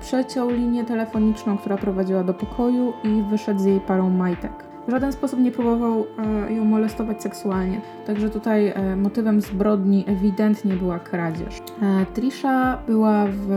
przeciął 0.00 0.50
linię 0.50 0.84
telefoniczną, 0.84 1.58
która 1.58 1.76
prowadziła 1.76 2.24
do 2.24 2.34
pokoju 2.34 2.92
i 3.04 3.22
wyszedł 3.30 3.60
z 3.60 3.64
jej 3.64 3.80
parą 3.80 4.10
majtek 4.10 4.71
w 4.88 4.90
żaden 4.90 5.12
sposób 5.12 5.40
nie 5.40 5.52
próbował 5.52 6.06
e, 6.48 6.52
ją 6.52 6.64
molestować 6.64 7.22
seksualnie. 7.22 7.80
Także 8.06 8.30
tutaj 8.30 8.68
e, 8.68 8.96
motywem 8.96 9.40
zbrodni 9.40 10.04
ewidentnie 10.08 10.74
była 10.74 10.98
kradzież. 10.98 11.58
E, 11.82 12.06
Trisha 12.14 12.78
była 12.86 13.26
w 13.30 13.50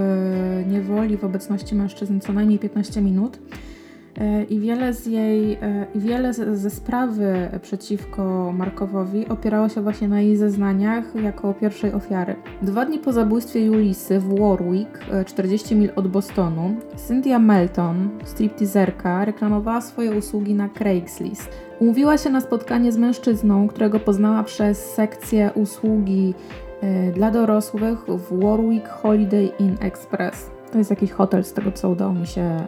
niewoli 0.67 1.17
w 1.17 1.23
obecności 1.23 1.75
mężczyzn 1.75 2.19
co 2.19 2.33
najmniej 2.33 2.59
15 2.59 3.01
minut. 3.01 3.39
E, 4.21 4.43
i 4.43 4.59
wiele 4.59 4.93
z 4.93 5.05
jej, 5.05 5.53
e, 5.53 5.85
i 5.95 5.99
wiele 5.99 6.33
ze 6.33 6.69
sprawy 6.69 7.49
przeciwko 7.61 8.51
Markowowi 8.57 9.27
opierało 9.27 9.69
się 9.69 9.81
właśnie 9.81 10.07
na 10.07 10.21
jej 10.21 10.37
zeznaniach 10.37 11.15
jako 11.23 11.53
pierwszej 11.53 11.93
ofiary. 11.93 12.35
Dwa 12.61 12.85
dni 12.85 12.99
po 12.99 13.13
zabójstwie 13.13 13.65
Julisy 13.65 14.19
w 14.19 14.39
Warwick, 14.39 14.99
40 15.25 15.73
e, 15.73 15.77
mil 15.77 15.89
od 15.95 16.07
Bostonu, 16.07 16.75
Cynthia 17.07 17.39
Melton, 17.39 18.09
stripteaserka, 18.23 19.25
reklamowała 19.25 19.81
swoje 19.81 20.11
usługi 20.15 20.53
na 20.53 20.69
Craigslist. 20.69 21.49
Umówiła 21.79 22.17
się 22.17 22.29
na 22.29 22.41
spotkanie 22.41 22.91
z 22.91 22.97
mężczyzną, 22.97 23.67
którego 23.67 23.99
poznała 23.99 24.43
przez 24.43 24.93
sekcję 24.93 25.51
usługi 25.55 26.33
dla 27.13 27.31
dorosłych 27.31 27.99
w 28.07 28.39
Warwick 28.41 28.87
Holiday 28.87 29.51
Inn 29.59 29.77
Express. 29.79 30.51
To 30.71 30.77
jest 30.77 30.89
jakiś 30.89 31.11
hotel, 31.11 31.43
z 31.43 31.53
tego 31.53 31.71
co 31.71 31.89
udało 31.89 32.13
mi 32.13 32.27
się 32.27 32.67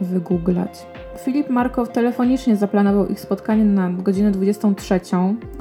wygooglać. 0.00 0.86
Filip 1.18 1.50
Markow 1.50 1.92
telefonicznie 1.92 2.56
zaplanował 2.56 3.06
ich 3.06 3.20
spotkanie 3.20 3.64
na 3.64 3.90
godzinę 3.90 4.30
23, 4.30 5.00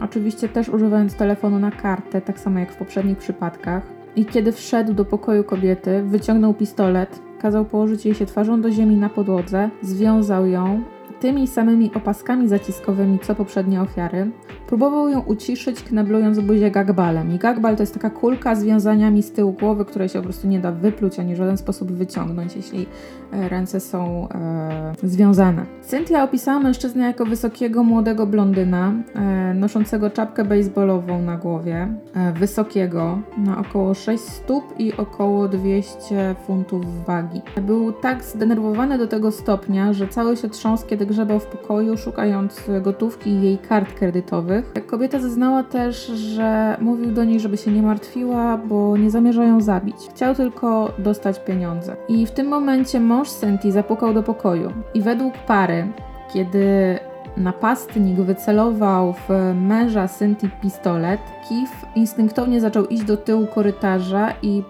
oczywiście 0.02 0.50
też 0.50 0.70
używając 0.70 1.16
telefonu 1.16 1.60
na 1.60 1.72
kartę, 1.72 2.22
tak 2.22 2.40
samo 2.40 2.60
jak 2.60 2.72
w 2.72 2.78
poprzednich 2.78 3.18
przypadkach. 3.18 3.84
I 4.16 4.26
kiedy 4.26 4.52
wszedł 4.52 4.94
do 4.94 5.06
pokoju 5.06 5.44
kobiety, 5.44 6.04
wyciągnął 6.04 6.54
pistolet, 6.54 7.20
kazał 7.40 7.66
położyć 7.66 8.06
jej 8.06 8.16
się 8.16 8.26
twarzą 8.26 8.62
do 8.62 8.72
ziemi 8.72 8.96
na 8.96 9.10
podłodze, 9.10 9.70
związał 9.82 10.46
ją 10.46 10.84
tymi 11.24 11.48
samymi 11.48 11.92
opaskami 11.94 12.48
zaciskowymi 12.48 13.20
co 13.20 13.36
poprzednie 13.36 13.82
ofiary, 13.82 14.32
próbował 14.68 15.10
ją 15.10 15.22
uciszyć, 15.22 15.84
kneblując 15.84 16.40
buzię 16.40 16.72
gagbalem. 16.72 17.32
I 17.36 17.38
gagbal 17.38 17.76
to 17.76 17.84
jest 17.84 17.94
taka 17.94 18.10
kulka 18.10 18.56
z 18.56 18.64
wiązaniami 18.64 19.24
z 19.24 19.32
tyłu 19.32 19.54
głowy, 19.54 19.86
której 19.86 20.10
się 20.10 20.20
po 20.20 20.24
prostu 20.24 20.48
nie 20.48 20.60
da 20.60 20.72
wypluć 20.72 21.20
ani 21.20 21.34
w 21.34 21.38
żaden 21.38 21.58
sposób 21.58 21.92
wyciągnąć, 21.92 22.56
jeśli 22.56 22.86
ręce 23.34 23.80
są 23.80 24.28
e, 24.30 24.94
związane. 25.04 25.66
Cynthia 25.82 26.24
opisała 26.24 26.60
mężczyznę 26.60 27.06
jako 27.06 27.26
wysokiego, 27.26 27.84
młodego 27.84 28.26
blondyna, 28.26 28.94
e, 29.16 29.54
noszącego 29.54 30.10
czapkę 30.10 30.46
baseballową 30.46 31.22
na 31.22 31.38
głowie, 31.38 31.88
e, 32.16 32.34
wysokiego, 32.34 33.20
na 33.38 33.60
około 33.60 33.94
6 33.94 34.24
stóp 34.24 34.64
i 34.80 34.94
około 34.98 35.48
200 35.48 36.36
funtów 36.48 37.06
wagi. 37.06 37.42
Był 37.62 37.92
tak 37.92 38.24
zdenerwowany 38.24 38.98
do 38.98 39.08
tego 39.08 39.32
stopnia, 39.32 39.94
że 39.94 40.08
cały 40.08 40.38
się 40.38 40.50
trząsł, 40.50 40.88
kiedy 40.88 41.06
grzebał 41.06 41.40
w 41.40 41.46
pokoju, 41.46 41.98
szukając 41.98 42.62
gotówki 42.82 43.30
i 43.30 43.42
jej 43.42 43.58
kart 43.58 43.94
kredytowych. 43.94 44.74
Kobieta 44.88 45.20
zeznała 45.20 45.64
też, 45.64 46.08
że 46.08 46.78
mówił 46.82 47.12
do 47.12 47.24
niej, 47.24 47.40
żeby 47.40 47.58
się 47.58 47.72
nie 47.72 47.82
martwiła, 47.82 48.58
bo 48.58 48.98
nie 48.98 49.10
zamierza 49.10 49.44
ją 49.44 49.62
zabić. 49.62 49.96
Chciał 50.10 50.36
tylko 50.36 50.94
dostać 50.98 51.40
pieniądze. 51.40 51.96
I 52.08 52.26
w 52.26 52.32
tym 52.32 52.48
momencie 52.48 53.00
mąż 53.00 53.23
Cynthia 53.32 53.72
zapukał 53.72 54.14
do 54.14 54.24
pokoju. 54.24 54.74
I 54.94 55.02
według 55.02 55.34
pary, 55.38 55.88
kiedy 56.34 57.00
napastnik 57.38 58.16
wycelował 58.16 59.14
w 59.14 59.54
męża 59.56 60.08
Cynthia 60.08 60.48
pistolet, 60.62 61.22
Kif 61.50 61.86
instynktownie 61.96 62.62
zaczął 62.62 62.86
iść 62.86 63.04
do 63.04 63.18
tyłu 63.18 63.48
korytarza 63.48 64.34
i 64.42 64.64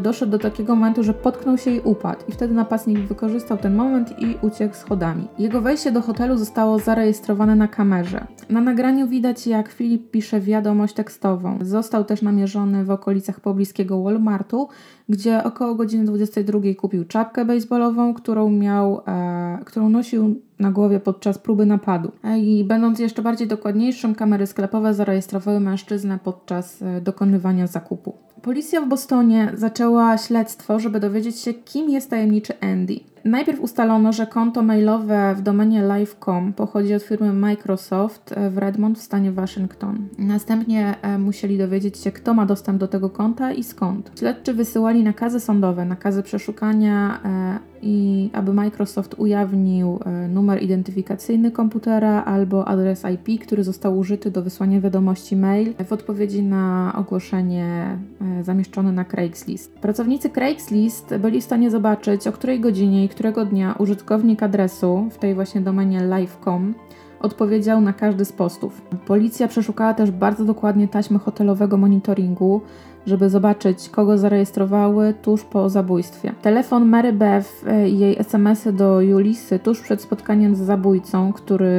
doszedł 0.00 0.32
do 0.32 0.38
takiego 0.38 0.74
momentu, 0.74 1.02
że 1.02 1.14
potknął 1.14 1.58
się 1.58 1.70
i 1.70 1.80
upadł. 1.80 2.20
I 2.28 2.32
wtedy 2.32 2.54
napastnik 2.54 2.98
wykorzystał 2.98 3.58
ten 3.58 3.74
moment 3.74 4.18
i 4.18 4.36
uciekł 4.42 4.74
schodami. 4.74 5.28
Jego 5.38 5.60
wejście 5.60 5.92
do 5.92 6.02
hotelu 6.02 6.36
zostało 6.36 6.78
zarejestrowane 6.78 7.56
na 7.56 7.68
kamerze. 7.68 8.26
Na 8.50 8.60
nagraniu 8.60 9.08
widać, 9.08 9.46
jak 9.46 9.68
Filip 9.68 10.10
pisze 10.10 10.40
wiadomość 10.40 10.94
tekstową. 10.94 11.58
Został 11.60 12.04
też 12.04 12.22
namierzony 12.22 12.84
w 12.84 12.90
okolicach 12.90 13.40
pobliskiego 13.40 14.02
Walmartu, 14.02 14.68
gdzie 15.08 15.44
około 15.44 15.74
godziny 15.74 16.04
22 16.04 16.60
kupił 16.78 17.04
czapkę 17.04 17.44
baseballową, 17.44 18.14
którą 18.14 18.50
miał, 18.50 19.00
e, 19.06 19.58
którą 19.64 19.88
nosił 19.88 20.40
na 20.58 20.70
głowie 20.70 21.00
podczas 21.00 21.38
próby 21.38 21.66
napadu. 21.66 22.12
E, 22.24 22.38
I 22.38 22.64
będąc 22.64 22.98
jeszcze 22.98 23.22
bardziej 23.22 23.48
dokładniejszym, 23.48 24.14
kamery 24.14 24.46
sklepowe 24.46 24.94
zarejestrowały 24.94 25.60
mężczyznę 25.60 26.18
podczas 26.24 26.82
e, 26.82 27.00
dokonywania 27.00 27.66
zakupu. 27.66 28.27
Policja 28.42 28.80
w 28.80 28.88
Bostonie 28.88 29.52
zaczęła 29.54 30.18
śledztwo, 30.18 30.80
żeby 30.80 31.00
dowiedzieć 31.00 31.38
się, 31.38 31.54
kim 31.54 31.90
jest 31.90 32.10
tajemniczy 32.10 32.60
Andy. 32.60 33.00
Najpierw 33.24 33.60
ustalono, 33.60 34.12
że 34.12 34.26
konto 34.26 34.62
mailowe 34.62 35.34
w 35.34 35.42
domenie 35.42 35.82
live.com 35.82 36.52
pochodzi 36.52 36.94
od 36.94 37.02
firmy 37.02 37.32
Microsoft 37.32 38.34
w 38.50 38.58
Redmond 38.58 38.98
w 38.98 39.02
stanie 39.02 39.32
Waszyngton. 39.32 40.08
Następnie 40.18 40.94
e, 41.02 41.18
musieli 41.18 41.58
dowiedzieć 41.58 41.98
się, 41.98 42.12
kto 42.12 42.34
ma 42.34 42.46
dostęp 42.46 42.78
do 42.78 42.88
tego 42.88 43.10
konta 43.10 43.52
i 43.52 43.64
skąd. 43.64 44.12
Śledczy 44.18 44.54
wysyłali 44.54 45.02
nakazy 45.02 45.40
sądowe, 45.40 45.84
nakazy 45.84 46.22
przeszukania 46.22 47.20
e, 47.24 47.58
i 47.82 48.30
aby 48.32 48.52
Microsoft 48.52 49.14
ujawnił 49.18 49.98
e, 50.04 50.28
numer 50.28 50.62
identyfikacyjny 50.62 51.50
komputera 51.50 52.24
albo 52.24 52.68
adres 52.68 53.04
IP, 53.14 53.42
który 53.42 53.64
został 53.64 53.98
użyty 53.98 54.30
do 54.30 54.42
wysłania 54.42 54.80
wiadomości 54.80 55.36
mail 55.36 55.74
w 55.84 55.92
odpowiedzi 55.92 56.42
na 56.42 56.92
ogłoszenie 56.96 57.98
zamieszczone 58.42 58.92
na 58.92 59.04
Craigslist. 59.04 59.78
Pracownicy 59.78 60.30
Craigslist 60.30 61.14
byli 61.16 61.40
w 61.40 61.44
stanie 61.44 61.70
zobaczyć, 61.70 62.26
o 62.26 62.32
której 62.32 62.60
godzinie 62.60 63.07
którego 63.08 63.44
dnia 63.44 63.74
użytkownik 63.78 64.42
adresu 64.42 65.08
w 65.10 65.18
tej 65.18 65.34
właśnie 65.34 65.60
domenie 65.60 66.00
live.com 66.00 66.74
odpowiedział 67.20 67.80
na 67.80 67.92
każdy 67.92 68.24
z 68.24 68.32
postów. 68.32 68.82
Policja 69.06 69.48
przeszukała 69.48 69.94
też 69.94 70.10
bardzo 70.10 70.44
dokładnie 70.44 70.88
taśmy 70.88 71.18
hotelowego 71.18 71.76
monitoringu, 71.76 72.60
żeby 73.06 73.30
zobaczyć, 73.30 73.88
kogo 73.88 74.18
zarejestrowały 74.18 75.14
tuż 75.22 75.44
po 75.44 75.68
zabójstwie. 75.68 76.32
Telefon 76.42 76.88
Mary 76.88 77.12
Beth 77.12 77.48
e, 77.66 77.88
i 77.88 77.98
jej 77.98 78.18
SMS-y 78.18 78.72
do 78.72 79.00
Julisy 79.00 79.58
tuż 79.58 79.80
przed 79.80 80.02
spotkaniem 80.02 80.56
z 80.56 80.58
zabójcą, 80.58 81.32
który 81.32 81.72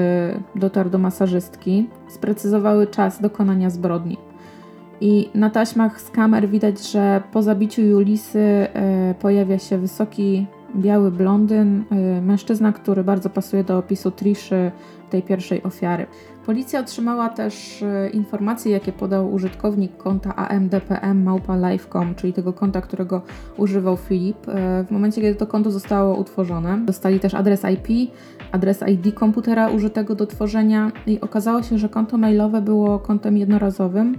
dotarł 0.55 0.89
do 0.89 0.97
masażystki, 0.97 1.89
sprecyzowały 2.09 2.87
czas 2.87 3.21
dokonania 3.21 3.69
zbrodni. 3.69 4.17
I 5.01 5.29
na 5.35 5.49
taśmach 5.49 6.01
z 6.01 6.09
kamer 6.09 6.49
widać, 6.49 6.91
że 6.91 7.21
po 7.31 7.43
zabiciu 7.43 7.81
Julisy 7.81 8.39
e, 8.39 9.15
pojawia 9.19 9.59
się 9.59 9.77
wysoki, 9.77 10.47
biały 10.75 11.12
blondyn, 11.12 11.84
e, 11.91 12.21
mężczyzna, 12.21 12.71
który 12.71 13.03
bardzo 13.03 13.29
pasuje 13.29 13.63
do 13.63 13.77
opisu 13.77 14.12
Triszy, 14.12 14.71
tej 15.10 15.23
pierwszej 15.23 15.63
ofiary. 15.63 16.05
Policja 16.45 16.79
otrzymała 16.79 17.29
też 17.29 17.84
e, 17.84 18.10
informacje, 18.10 18.71
jakie 18.71 18.91
podał 18.91 19.34
użytkownik 19.34 19.97
konta 19.97 20.36
AMDPM 20.36 21.23
małpa 21.23 21.55
live.com, 21.55 22.15
czyli 22.15 22.34
tego 22.34 22.53
konta, 22.53 22.82
którego 22.82 23.21
używał 23.58 23.97
Filip. 23.97 24.38
W 24.88 24.91
momencie, 24.91 25.21
kiedy 25.21 25.36
to 25.36 25.47
konto 25.47 25.71
zostało 25.71 26.17
utworzone, 26.17 26.77
dostali 26.86 27.19
też 27.19 27.34
adres 27.34 27.63
IP, 27.73 28.12
adres 28.51 28.84
ID 28.88 29.15
komputera 29.15 29.69
użytego 29.69 30.15
do 30.15 30.27
tworzenia 30.27 30.91
i 31.08 31.21
okazało 31.21 31.63
się, 31.63 31.77
że 31.77 31.89
konto 31.89 32.17
mailowe 32.17 32.62
było 32.62 32.99
kontem 32.99 33.38
jednorazowym 33.38 34.15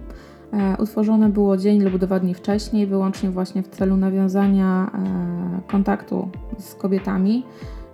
utworzone 0.78 1.28
było 1.28 1.56
dzień 1.56 1.82
lub 1.82 1.98
dwa 1.98 2.20
dni 2.20 2.34
wcześniej, 2.34 2.86
wyłącznie 2.86 3.30
właśnie 3.30 3.62
w 3.62 3.68
celu 3.68 3.96
nawiązania 3.96 4.90
e, 4.94 5.70
kontaktu 5.70 6.28
z 6.58 6.74
kobietami. 6.74 7.44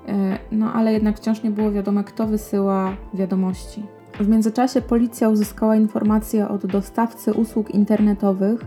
E, 0.09 0.39
no 0.53 0.73
ale 0.73 0.93
jednak 0.93 1.17
wciąż 1.17 1.43
nie 1.43 1.51
było 1.51 1.73
wiadomo, 1.73 2.05
kto 2.05 2.27
wysyła 2.27 2.97
wiadomości. 3.15 3.83
W 4.21 4.29
międzyczasie 4.29 4.83
policja 4.83 5.29
uzyskała 5.29 5.77
informacje 5.77 6.49
od 6.49 6.67
dostawcy 6.67 7.33
usług 7.33 7.71
internetowych, 7.71 8.61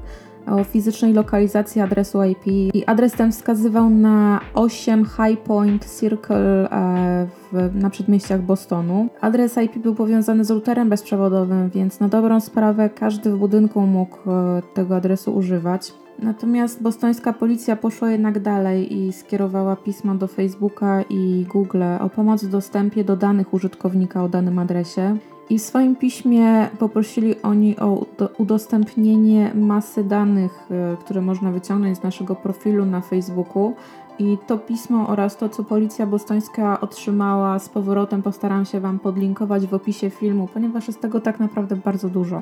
o 0.49 0.63
fizycznej 0.63 1.13
lokalizacji 1.13 1.81
adresu 1.81 2.23
IP 2.23 2.47
i 2.47 2.85
adres 2.85 3.13
ten 3.13 3.31
wskazywał 3.31 3.89
na 3.89 4.39
8 4.53 5.05
High 5.05 5.39
Point 5.39 5.85
Circle 5.99 6.69
e, 6.71 7.27
w, 7.51 7.75
na 7.75 7.89
przedmieściach 7.89 8.41
Bostonu. 8.41 9.09
Adres 9.21 9.57
IP 9.57 9.77
był 9.77 9.95
powiązany 9.95 10.45
z 10.45 10.51
routerem 10.51 10.89
bezprzewodowym, 10.89 11.69
więc 11.69 11.99
na 11.99 12.07
dobrą 12.07 12.39
sprawę 12.39 12.89
każdy 12.89 13.31
w 13.31 13.37
budynku 13.37 13.81
mógł 13.81 14.31
e, 14.31 14.61
tego 14.73 14.95
adresu 14.95 15.35
używać. 15.35 15.93
Natomiast 16.23 16.81
bostońska 16.83 17.33
policja 17.33 17.75
poszła 17.75 18.11
jednak 18.11 18.39
dalej 18.39 18.97
i 18.97 19.13
skierowała 19.13 19.75
pismo 19.75 20.15
do 20.15 20.27
Facebooka 20.27 21.01
i 21.09 21.45
Google 21.49 21.83
o 21.99 22.09
pomoc 22.09 22.43
w 22.43 22.49
dostępie 22.49 23.03
do 23.03 23.15
danych 23.15 23.53
użytkownika 23.53 24.23
o 24.23 24.29
danym 24.29 24.59
adresie. 24.59 25.17
I 25.49 25.59
w 25.59 25.61
swoim 25.61 25.95
piśmie 25.95 26.69
poprosili 26.79 27.41
oni 27.41 27.77
o 27.77 28.05
udostępnienie 28.37 29.51
masy 29.55 30.03
danych, 30.03 30.67
e, 30.71 30.97
które 30.97 31.21
można 31.21 31.51
wyciągnąć 31.51 31.97
z 31.97 32.03
naszego 32.03 32.35
profilu 32.35 32.85
na 32.85 33.01
Facebooku. 33.01 33.73
I 34.19 34.37
to 34.47 34.57
pismo 34.57 35.07
oraz 35.07 35.37
to, 35.37 35.49
co 35.49 35.63
policja 35.63 36.05
bostońska 36.05 36.81
otrzymała 36.81 37.59
z 37.59 37.69
powrotem, 37.69 38.21
postaram 38.21 38.65
się 38.65 38.79
Wam 38.79 38.99
podlinkować 38.99 39.67
w 39.67 39.73
opisie 39.73 40.09
filmu, 40.09 40.47
ponieważ 40.53 40.87
jest 40.87 41.01
tego 41.01 41.21
tak 41.21 41.39
naprawdę 41.39 41.75
bardzo 41.75 42.09
dużo. 42.09 42.41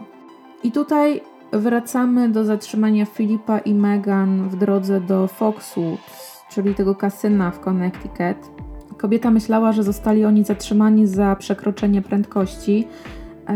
I 0.64 0.72
tutaj 0.72 1.22
wracamy 1.54 2.30
do 2.30 2.46
zatrzymania 2.46 3.06
Filipa 3.06 3.60
i 3.60 3.74
Megan 3.74 4.50
w 4.50 4.56
drodze 4.56 5.02
do 5.02 5.28
Foxwood, 5.28 6.00
czyli 6.50 6.76
tego 6.76 6.96
kasyna 6.96 7.52
w 7.52 7.60
Connecticut. 7.60 8.38
Kobieta 8.98 9.32
myślała, 9.32 9.72
że 9.72 9.84
zostali 9.84 10.26
oni 10.26 10.44
zatrzymani 10.44 11.08
za 11.08 11.36
przekroczenie 11.36 12.02
prędkości, 12.02 12.88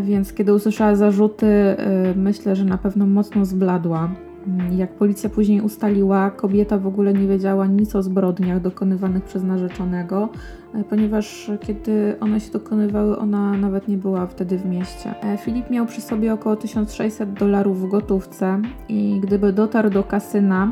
więc 0.03 0.33
kiedy 0.33 0.53
usłyszała 0.53 0.95
zarzuty, 0.95 1.45
y, 1.45 1.75
myślę, 2.15 2.55
że 2.55 2.65
na 2.65 2.77
pewno 2.77 3.05
mocno 3.05 3.45
zbladła. 3.45 4.09
Mm, 4.47 4.77
jak 4.77 4.93
policja 4.93 5.29
później 5.29 5.61
ustaliła, 5.61 6.31
kobieta 6.31 6.77
w 6.77 6.87
ogóle 6.87 7.13
nie 7.13 7.27
wiedziała 7.27 7.67
nic 7.67 7.95
o 7.95 8.03
zbrodniach 8.03 8.61
dokonywanych 8.61 9.23
przez 9.23 9.43
narzeczonego, 9.43 10.29
e, 10.73 10.83
ponieważ 10.83 11.51
kiedy 11.59 12.15
one 12.19 12.39
się 12.39 12.51
dokonywały, 12.51 13.17
ona 13.17 13.57
nawet 13.57 13.87
nie 13.87 13.97
była 13.97 14.27
wtedy 14.27 14.57
w 14.57 14.65
mieście. 14.65 15.13
E, 15.23 15.37
Filip 15.37 15.69
miał 15.69 15.85
przy 15.85 16.01
sobie 16.01 16.33
około 16.33 16.55
1600 16.55 17.33
dolarów 17.33 17.81
w 17.81 17.89
gotówce 17.89 18.61
i 18.89 19.19
gdyby 19.23 19.53
dotarł 19.53 19.89
do 19.89 20.03
kasyna, 20.03 20.71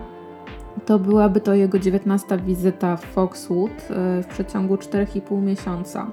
to 0.85 0.99
byłaby 0.99 1.41
to 1.41 1.53
jego 1.53 1.79
19 1.79 2.37
wizyta 2.37 2.97
w 2.97 3.05
Foxwood 3.05 3.71
e, 3.71 4.23
w 4.23 4.27
przeciągu 4.27 4.75
4,5 4.75 5.41
miesiąca. 5.41 6.11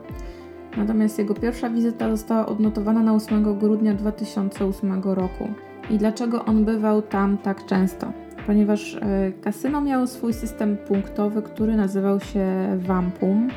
Natomiast 0.76 1.18
jego 1.18 1.34
pierwsza 1.34 1.70
wizyta 1.70 2.10
została 2.10 2.46
odnotowana 2.46 3.02
na 3.02 3.14
8 3.14 3.58
grudnia 3.58 3.94
2008 3.94 5.02
roku. 5.02 5.48
I 5.90 5.98
dlaczego 5.98 6.44
on 6.44 6.64
bywał 6.64 7.02
tam 7.02 7.38
tak 7.38 7.66
często? 7.66 8.12
Ponieważ 8.46 8.94
e, 8.94 9.32
kasyno 9.40 9.80
miało 9.80 10.06
swój 10.06 10.32
system 10.32 10.76
punktowy, 10.76 11.42
który 11.42 11.76
nazywał 11.76 12.20
się 12.20 12.46
Vampum 12.78 13.48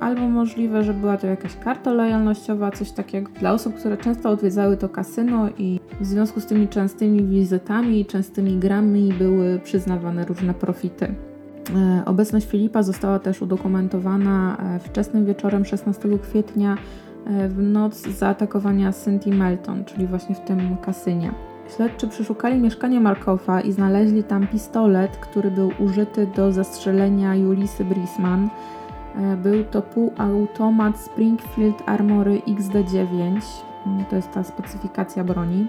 albo 0.00 0.28
możliwe, 0.28 0.84
że 0.84 0.94
była 0.94 1.16
to 1.16 1.26
jakaś 1.26 1.56
karta 1.56 1.92
lojalnościowa, 1.92 2.70
coś 2.70 2.90
takiego 2.90 3.30
dla 3.40 3.52
osób, 3.52 3.74
które 3.74 3.96
często 3.96 4.30
odwiedzały 4.30 4.76
to 4.76 4.88
kasyno 4.88 5.48
i 5.58 5.80
w 6.00 6.06
związku 6.06 6.40
z 6.40 6.46
tymi 6.46 6.68
częstymi 6.68 7.22
wizytami 7.22 8.00
i 8.00 8.06
częstymi 8.06 8.58
grami 8.58 9.12
były 9.18 9.58
przyznawane 9.64 10.24
różne 10.24 10.54
profity. 10.54 11.14
E, 11.76 12.02
obecność 12.06 12.46
Filipa 12.46 12.82
została 12.82 13.18
też 13.18 13.42
udokumentowana 13.42 14.56
e, 14.56 14.78
wczesnym 14.78 15.26
wieczorem 15.26 15.64
16 15.64 16.08
kwietnia 16.22 16.76
w 17.48 17.62
noc 17.62 18.08
zaatakowania 18.08 18.92
Cindy 19.04 19.30
Melton, 19.30 19.84
czyli 19.84 20.06
właśnie 20.06 20.34
w 20.34 20.40
tym 20.40 20.76
kasynie. 20.76 21.32
Śledczy 21.76 22.08
przeszukali 22.08 22.60
mieszkanie 22.60 23.00
Markowa 23.00 23.60
i 23.60 23.72
znaleźli 23.72 24.24
tam 24.24 24.46
pistolet, 24.46 25.16
który 25.16 25.50
był 25.50 25.70
użyty 25.78 26.26
do 26.36 26.52
zastrzelenia 26.52 27.34
Julisy 27.34 27.84
Brisman, 27.84 28.48
E, 28.48 28.85
był 29.42 29.64
to 29.64 29.82
półautomat 29.82 30.98
Springfield 30.98 31.82
Armory 31.86 32.42
XD9, 32.48 33.40
mm, 33.86 34.04
to 34.10 34.16
jest 34.16 34.32
ta 34.32 34.44
specyfikacja 34.44 35.24
broni. 35.24 35.66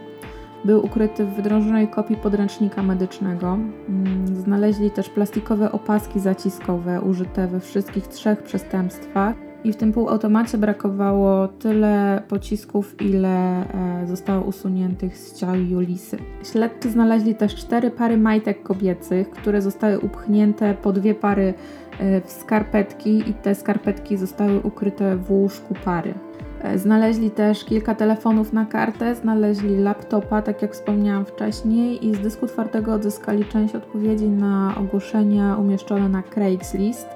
Był 0.65 0.85
ukryty 0.85 1.25
w 1.25 1.33
wydrążonej 1.33 1.87
kopii 1.87 2.15
podręcznika 2.15 2.83
medycznego. 2.83 3.57
Mm, 3.89 4.27
znaleźli 4.27 4.91
też 4.91 5.09
plastikowe 5.09 5.71
opaski 5.71 6.19
zaciskowe 6.19 7.01
użyte 7.01 7.47
we 7.47 7.59
wszystkich 7.59 8.07
trzech 8.07 8.43
przestępstwach. 8.43 9.35
I 9.63 9.73
w 9.73 9.75
tym 9.75 9.93
półautomacie 9.93 10.57
brakowało 10.57 11.47
tyle 11.47 12.21
pocisków, 12.27 13.01
ile 13.01 13.63
e, 13.73 14.07
zostało 14.07 14.45
usuniętych 14.45 15.17
z 15.17 15.39
ciał 15.39 15.55
Julisy. 15.55 16.17
Śledczy 16.51 16.89
znaleźli 16.91 17.35
też 17.35 17.55
cztery 17.55 17.91
pary 17.91 18.17
majtek 18.17 18.63
kobiecych, 18.63 19.29
które 19.29 19.61
zostały 19.61 19.99
upchnięte 19.99 20.73
po 20.73 20.93
dwie 20.93 21.15
pary 21.15 21.53
E, 21.86 21.86
w 22.25 22.31
skarpetki 22.31 23.29
i 23.29 23.33
te 23.33 23.55
skarpetki 23.55 24.17
zostały 24.17 24.59
ukryte 24.59 25.15
w 25.15 25.31
łóżku 25.31 25.73
pary. 25.85 26.13
E, 26.61 26.79
znaleźli 26.79 27.31
też 27.31 27.65
kilka 27.65 27.95
telefonów 27.95 28.53
na 28.53 28.65
kartę, 28.65 29.15
znaleźli 29.15 29.77
laptopa, 29.77 30.41
tak 30.41 30.61
jak 30.61 30.73
wspomniałam 30.73 31.25
wcześniej, 31.25 32.05
i 32.05 32.15
z 32.15 32.19
dysku 32.19 32.47
twardego 32.47 32.93
odzyskali 32.93 33.45
część 33.45 33.75
odpowiedzi 33.75 34.29
na 34.29 34.75
ogłoszenia 34.77 35.57
umieszczone 35.57 36.09
na 36.09 36.23
Craigslist 36.23 37.07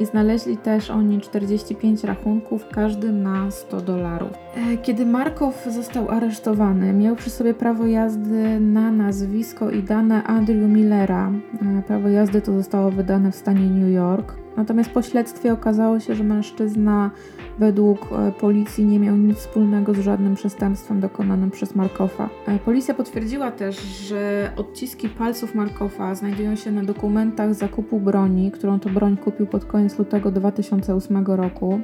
i 0.00 0.06
znaleźli 0.06 0.56
też 0.56 0.90
oni 0.90 1.20
45 1.20 2.04
rachunków, 2.04 2.68
każdy 2.68 3.12
na 3.12 3.50
100 3.50 3.80
dolarów. 3.80 4.30
E, 4.56 4.76
kiedy 4.76 5.06
Markow 5.06 5.64
został 5.70 6.10
aresztowany, 6.10 6.92
miał 6.92 7.16
przy 7.16 7.30
sobie 7.30 7.54
prawo 7.54 7.86
jazdy 7.86 8.60
na 8.60 8.90
nazwisko 8.90 9.70
i 9.70 9.82
dane 9.82 10.24
Andrew 10.24 10.68
Millera. 10.68 11.32
E, 11.78 11.82
prawo 11.82 12.08
jazdy 12.08 12.40
to 12.40 12.52
zostało 12.52 12.90
wydane 12.90 13.32
w 13.32 13.36
stanie 13.36 13.70
New 13.70 13.94
York. 13.94 14.43
Natomiast 14.56 14.90
po 14.90 15.02
śledztwie 15.02 15.52
okazało 15.52 16.00
się, 16.00 16.14
że 16.14 16.24
mężczyzna 16.24 17.10
według 17.58 18.08
e, 18.12 18.32
policji 18.32 18.84
nie 18.84 18.98
miał 18.98 19.16
nic 19.16 19.38
wspólnego 19.38 19.94
z 19.94 19.98
żadnym 19.98 20.34
przestępstwem 20.34 21.00
dokonanym 21.00 21.50
przez 21.50 21.74
Markowa. 21.74 22.28
E, 22.46 22.58
policja 22.58 22.94
potwierdziła 22.94 23.50
też, 23.50 23.82
że 23.82 24.52
odciski 24.56 25.08
palców 25.08 25.54
Markowa 25.54 26.14
znajdują 26.14 26.56
się 26.56 26.72
na 26.72 26.82
dokumentach 26.82 27.54
zakupu 27.54 28.00
broni, 28.00 28.50
którą 28.50 28.80
to 28.80 28.90
broń 28.90 29.16
kupił 29.16 29.46
pod 29.46 29.64
koniec 29.64 29.98
lutego 29.98 30.30
2008 30.30 31.26
roku. 31.26 31.80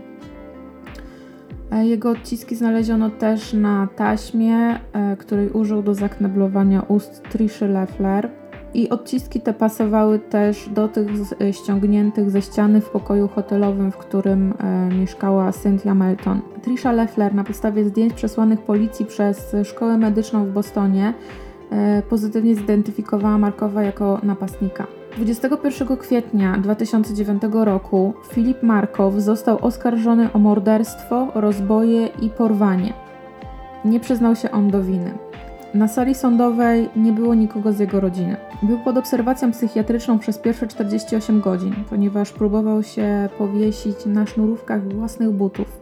E, 1.70 1.86
jego 1.86 2.10
odciski 2.10 2.56
znaleziono 2.56 3.10
też 3.10 3.52
na 3.52 3.88
taśmie, 3.96 4.80
której 5.18 5.50
użył 5.50 5.82
do 5.82 5.94
zakneblowania 5.94 6.82
ust 6.82 7.22
Triszy 7.22 7.68
Leffler. 7.68 8.39
I 8.74 8.88
odciski 8.88 9.40
te 9.40 9.54
pasowały 9.54 10.18
też 10.18 10.68
do 10.68 10.88
tych 10.88 11.08
e, 11.40 11.52
ściągniętych 11.52 12.30
ze 12.30 12.42
ściany 12.42 12.80
w 12.80 12.90
pokoju 12.90 13.28
hotelowym, 13.28 13.92
w 13.92 13.96
którym 13.96 14.54
e, 14.58 14.88
mieszkała 14.94 15.52
Cynthia 15.52 15.94
Melton. 15.94 16.40
Trisha 16.62 16.92
Leffler 16.92 17.34
na 17.34 17.44
podstawie 17.44 17.84
zdjęć 17.84 18.12
przesłanych 18.12 18.60
policji 18.60 19.06
przez 19.06 19.56
szkołę 19.64 19.98
medyczną 19.98 20.46
w 20.46 20.50
Bostonie 20.50 21.14
e, 21.70 22.02
pozytywnie 22.02 22.54
zidentyfikowała 22.54 23.38
Markowa 23.38 23.82
jako 23.82 24.20
napastnika. 24.22 24.86
21 25.16 25.96
kwietnia 25.96 26.58
2009 26.58 27.42
roku 27.52 28.14
Filip 28.32 28.62
Markow 28.62 29.14
został 29.14 29.64
oskarżony 29.64 30.32
o 30.32 30.38
morderstwo, 30.38 31.28
rozboje 31.34 32.06
i 32.06 32.30
porwanie. 32.30 32.92
Nie 33.84 34.00
przyznał 34.00 34.36
się 34.36 34.50
on 34.50 34.70
do 34.70 34.82
winy. 34.82 35.29
Na 35.74 35.88
sali 35.88 36.14
sądowej 36.14 36.88
nie 36.96 37.12
było 37.12 37.34
nikogo 37.34 37.72
z 37.72 37.78
jego 37.78 38.00
rodziny. 38.00 38.36
Był 38.62 38.78
pod 38.78 38.98
obserwacją 38.98 39.52
psychiatryczną 39.52 40.18
przez 40.18 40.38
pierwsze 40.38 40.66
48 40.66 41.40
godzin, 41.40 41.74
ponieważ 41.90 42.32
próbował 42.32 42.82
się 42.82 43.28
powiesić 43.38 44.06
na 44.06 44.26
sznurówkach 44.26 44.88
własnych 44.94 45.30
butów. 45.30 45.80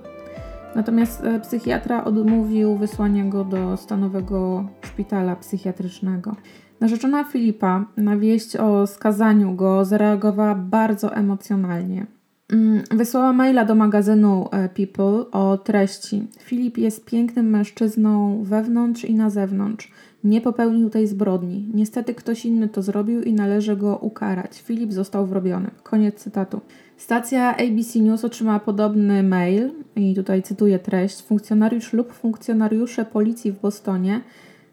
Natomiast 0.74 1.24
e, 1.24 1.40
psychiatra 1.40 2.04
odmówił 2.04 2.76
wysłania 2.76 3.24
go 3.24 3.44
do 3.44 3.76
stanowego 3.76 4.64
szpitala 4.82 5.36
psychiatrycznego. 5.36 6.36
Narzeczona 6.80 7.24
Filipa 7.24 7.84
na 7.96 8.16
wieść 8.16 8.56
o 8.56 8.86
skazaniu 8.86 9.54
go 9.54 9.84
zareagowała 9.84 10.54
bardzo 10.54 11.14
emocjonalnie. 11.14 12.17
Mm, 12.52 12.82
wysłała 12.90 13.32
maila 13.32 13.64
do 13.64 13.74
magazynu 13.74 14.48
e, 14.52 14.68
People 14.68 15.30
o 15.30 15.58
treści. 15.58 16.26
Filip 16.40 16.78
jest 16.78 17.04
pięknym 17.04 17.50
mężczyzną 17.50 18.42
wewnątrz 18.44 19.04
i 19.04 19.14
na 19.14 19.30
zewnątrz. 19.30 19.92
Nie 20.24 20.40
popełnił 20.40 20.90
tej 20.90 21.06
zbrodni. 21.06 21.68
Niestety 21.74 22.14
ktoś 22.14 22.44
inny 22.44 22.68
to 22.68 22.82
zrobił 22.82 23.22
i 23.22 23.32
należy 23.32 23.76
go 23.76 23.96
ukarać. 23.96 24.62
Filip 24.62 24.92
został 24.92 25.26
wrobiony. 25.26 25.70
Koniec 25.82 26.14
cytatu. 26.14 26.60
Stacja 26.96 27.56
ABC 27.56 27.98
News 27.98 28.24
otrzymała 28.24 28.60
podobny 28.60 29.22
mail 29.22 29.70
i 29.96 30.14
tutaj 30.14 30.42
cytuję 30.42 30.78
treść. 30.78 31.22
Funkcjonariusz 31.22 31.92
lub 31.92 32.12
funkcjonariusze 32.12 33.04
policji 33.04 33.52
w 33.52 33.60
Bostonie 33.60 34.20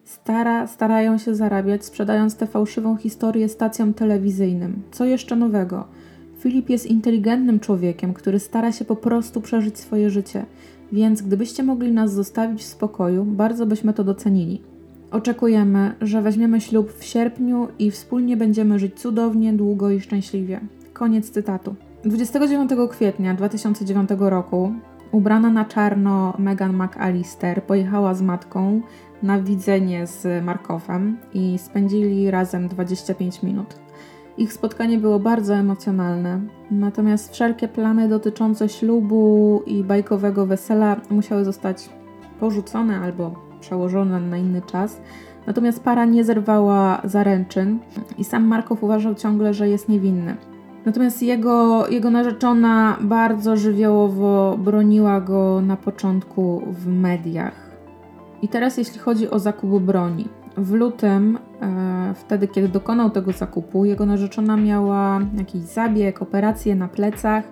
stara, 0.06 0.68
starają 0.68 1.18
się 1.18 1.36
zarabiać, 1.36 1.86
sprzedając 1.86 2.36
tę 2.36 2.48
fałszywą 2.48 2.96
historię 2.96 3.50
stacjom 3.50 3.94
telewizyjnym. 3.94 4.82
Co 4.92 5.06
jeszcze 5.06 5.36
nowego? 5.36 5.88
Filip 6.46 6.70
jest 6.70 6.86
inteligentnym 6.86 7.60
człowiekiem, 7.60 8.14
który 8.14 8.40
stara 8.40 8.72
się 8.72 8.86
po 8.86 8.96
prostu 8.96 9.42
przeżyć 9.42 9.80
swoje 9.80 10.10
życie, 10.10 10.46
więc 10.92 11.22
gdybyście 11.22 11.64
mogli 11.64 11.92
nas 11.92 12.14
zostawić 12.14 12.62
w 12.62 12.66
spokoju, 12.66 13.26
bardzo 13.26 13.66
byśmy 13.66 13.94
to 13.94 14.04
docenili. 14.04 14.62
Oczekujemy, 15.12 15.96
że 16.02 16.22
weźmiemy 16.22 16.62
ślub 16.62 16.94
w 16.94 17.04
sierpniu 17.04 17.68
i 17.80 17.92
wspólnie 17.92 18.38
będziemy 18.38 18.80
żyć 18.80 19.00
cudownie, 19.00 19.54
długo 19.54 19.90
i 19.90 20.02
szczęśliwie. 20.02 20.60
Koniec 20.94 21.30
cytatu. 21.30 21.76
29 22.04 22.72
kwietnia 22.92 23.34
2009 23.34 24.10
roku 24.20 24.74
ubrana 25.12 25.50
na 25.50 25.66
czarno 25.66 26.34
Megan 26.40 26.84
McAllister 26.84 27.64
pojechała 27.64 28.14
z 28.14 28.22
matką 28.22 28.82
na 29.24 29.40
widzenie 29.42 30.08
z 30.08 30.44
Markowem 30.44 31.18
i 31.34 31.58
spędzili 31.58 32.32
razem 32.32 32.68
25 32.68 33.44
minut. 33.44 33.85
Ich 34.38 34.54
spotkanie 34.54 34.98
było 34.98 35.20
bardzo 35.20 35.56
emocjonalne, 35.56 36.40
natomiast 36.72 37.34
wszelkie 37.34 37.68
plany 37.68 38.10
dotyczące 38.10 38.70
ślubu 38.70 39.62
i 39.66 39.84
bajkowego 39.84 40.46
wesela 40.46 40.96
musiały 41.10 41.46
zostać 41.46 41.90
porzucone 42.40 43.00
albo 43.00 43.36
przełożone 43.60 44.20
na 44.20 44.38
inny 44.38 44.62
czas. 44.62 45.02
Natomiast 45.48 45.84
para 45.84 46.06
nie 46.06 46.24
zerwała 46.24 47.02
zaręczyn 47.04 47.80
i 48.18 48.24
sam 48.24 48.44
Markow 48.44 48.84
uważał 48.84 49.16
ciągle, 49.16 49.54
że 49.54 49.70
jest 49.70 49.90
niewinny. 49.90 50.36
Natomiast 50.86 51.24
jego, 51.24 51.88
jego 51.88 52.10
narzeczona 52.10 52.98
bardzo 53.02 53.58
żywiołowo 53.58 54.58
broniła 54.58 55.22
go 55.22 55.62
na 55.62 55.78
początku 55.78 56.62
w 56.72 56.88
mediach. 56.88 57.72
I 58.42 58.48
teraz 58.48 58.78
jeśli 58.78 59.00
chodzi 59.00 59.30
o 59.30 59.40
zakup 59.40 59.84
broni. 59.84 60.28
W 60.58 60.72
lutym, 60.72 61.38
e, 61.62 62.14
wtedy 62.16 62.48
kiedy 62.48 62.68
dokonał 62.68 63.10
tego 63.10 63.32
zakupu, 63.32 63.86
jego 63.86 64.06
narzeczona 64.06 64.58
miała 64.58 65.20
jakiś 65.38 65.62
zabieg, 65.62 66.22
operację 66.22 66.76
na 66.76 66.88
plecach 66.88 67.44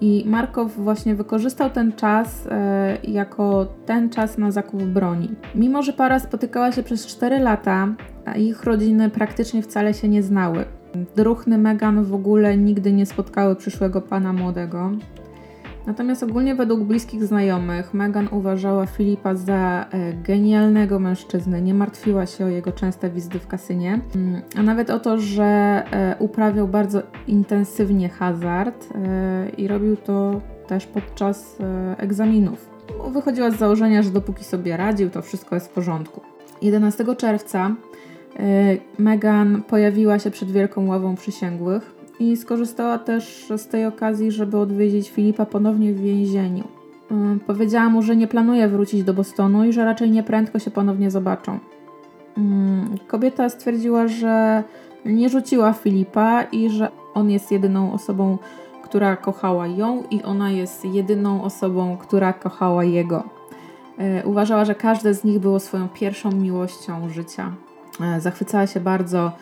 i 0.00 0.24
Markow 0.26 0.76
właśnie 0.76 1.14
wykorzystał 1.14 1.70
ten 1.70 1.92
czas 1.92 2.46
e, 2.50 2.98
jako 3.04 3.66
ten 3.86 4.10
czas 4.10 4.38
na 4.38 4.50
zakup 4.50 4.82
broni. 4.82 5.30
Mimo, 5.54 5.82
że 5.82 5.92
para 5.92 6.18
spotykała 6.18 6.72
się 6.72 6.82
przez 6.82 7.06
4 7.06 7.38
lata, 7.38 7.88
ich 8.36 8.64
rodziny 8.64 9.10
praktycznie 9.10 9.62
wcale 9.62 9.94
się 9.94 10.08
nie 10.08 10.22
znały. 10.22 10.64
Druchny 11.16 11.58
Megan 11.58 12.04
w 12.04 12.14
ogóle 12.14 12.56
nigdy 12.56 12.92
nie 12.92 13.06
spotkały 13.06 13.56
przyszłego 13.56 14.00
pana 14.00 14.32
młodego. 14.32 14.90
Natomiast 15.88 16.22
ogólnie 16.22 16.54
według 16.54 16.80
bliskich 16.80 17.24
znajomych 17.24 17.94
Megan 17.94 18.28
uważała 18.30 18.86
Filipa 18.86 19.34
za 19.34 19.86
e, 19.90 20.12
genialnego 20.12 20.98
mężczyznę, 20.98 21.62
nie 21.62 21.74
martwiła 21.74 22.26
się 22.26 22.44
o 22.44 22.48
jego 22.48 22.72
częste 22.72 23.10
wizyty 23.10 23.38
w 23.38 23.46
kasynie, 23.46 24.00
mm, 24.14 24.42
a 24.56 24.62
nawet 24.62 24.90
o 24.90 25.00
to, 25.00 25.18
że 25.18 25.44
e, 25.44 26.16
uprawiał 26.18 26.68
bardzo 26.68 27.02
intensywnie 27.26 28.08
hazard 28.08 28.88
e, 28.94 29.48
i 29.48 29.68
robił 29.68 29.96
to 29.96 30.40
też 30.66 30.86
podczas 30.86 31.58
egzaminów. 31.96 32.70
Wychodziła 33.12 33.50
z 33.50 33.56
założenia, 33.56 34.02
że 34.02 34.10
dopóki 34.10 34.44
sobie 34.44 34.76
radził, 34.76 35.10
to 35.10 35.22
wszystko 35.22 35.54
jest 35.54 35.68
w 35.68 35.70
porządku. 35.70 36.20
11 36.62 37.16
czerwca 37.16 37.74
Megan 38.98 39.62
pojawiła 39.62 40.18
się 40.18 40.30
przed 40.30 40.50
wielką 40.50 40.86
ławą 40.86 41.14
przysięgłych 41.14 41.97
i 42.20 42.36
skorzystała 42.36 42.98
też 42.98 43.52
z 43.56 43.68
tej 43.68 43.86
okazji, 43.86 44.30
żeby 44.30 44.58
odwiedzić 44.58 45.10
Filipa 45.10 45.46
ponownie 45.46 45.92
w 45.92 46.00
więzieniu. 46.00 46.64
Mm, 47.10 47.40
powiedziała 47.40 47.88
mu, 47.88 48.02
że 48.02 48.16
nie 48.16 48.26
planuje 48.26 48.68
wrócić 48.68 49.04
do 49.04 49.14
Bostonu 49.14 49.64
i 49.64 49.72
że 49.72 49.84
raczej 49.84 50.10
nieprędko 50.10 50.58
się 50.58 50.70
ponownie 50.70 51.10
zobaczą. 51.10 51.58
Mm, 52.38 52.98
kobieta 53.06 53.48
stwierdziła, 53.48 54.08
że 54.08 54.62
nie 55.04 55.28
rzuciła 55.28 55.72
Filipa 55.72 56.42
i 56.42 56.70
że 56.70 56.88
on 57.14 57.30
jest 57.30 57.52
jedyną 57.52 57.92
osobą, 57.92 58.38
która 58.82 59.16
kochała 59.16 59.66
ją, 59.66 60.02
i 60.10 60.22
ona 60.22 60.50
jest 60.50 60.84
jedyną 60.84 61.42
osobą, 61.42 61.96
która 61.96 62.32
kochała 62.32 62.84
jego. 62.84 63.24
E, 63.98 64.26
uważała, 64.26 64.64
że 64.64 64.74
każde 64.74 65.14
z 65.14 65.24
nich 65.24 65.38
było 65.38 65.60
swoją 65.60 65.88
pierwszą 65.88 66.32
miłością 66.32 67.08
życia. 67.08 67.52
E, 68.00 68.20
zachwycała 68.20 68.66
się 68.66 68.80
bardzo 68.80 69.32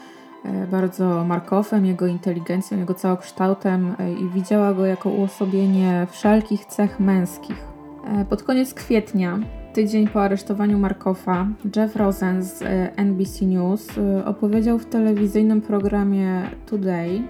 bardzo 0.70 1.24
Markowem, 1.24 1.87
jego 1.87 2.06
inteligencją, 2.06 2.78
jego 2.78 2.94
całokształtem 2.94 3.94
e, 3.98 4.12
i 4.12 4.28
widziała 4.28 4.74
go 4.74 4.87
jako 4.87 5.11
uosobienie 5.11 6.06
wszelkich 6.11 6.64
cech 6.64 7.00
męskich. 7.00 7.64
E, 8.04 8.24
pod 8.24 8.42
koniec 8.42 8.74
kwietnia, 8.74 9.38
tydzień 9.72 10.09
po 10.09 10.22
aresztowaniu 10.22 10.78
Markowa, 10.78 11.46
Jeff 11.76 11.96
Rosen 11.96 12.42
z 12.42 12.62
NBC 12.96 13.46
News 13.46 13.88
opowiedział 14.24 14.78
w 14.78 14.87
telewizyjnym 14.87 15.61
programie 15.61 16.50
Today 16.66 17.22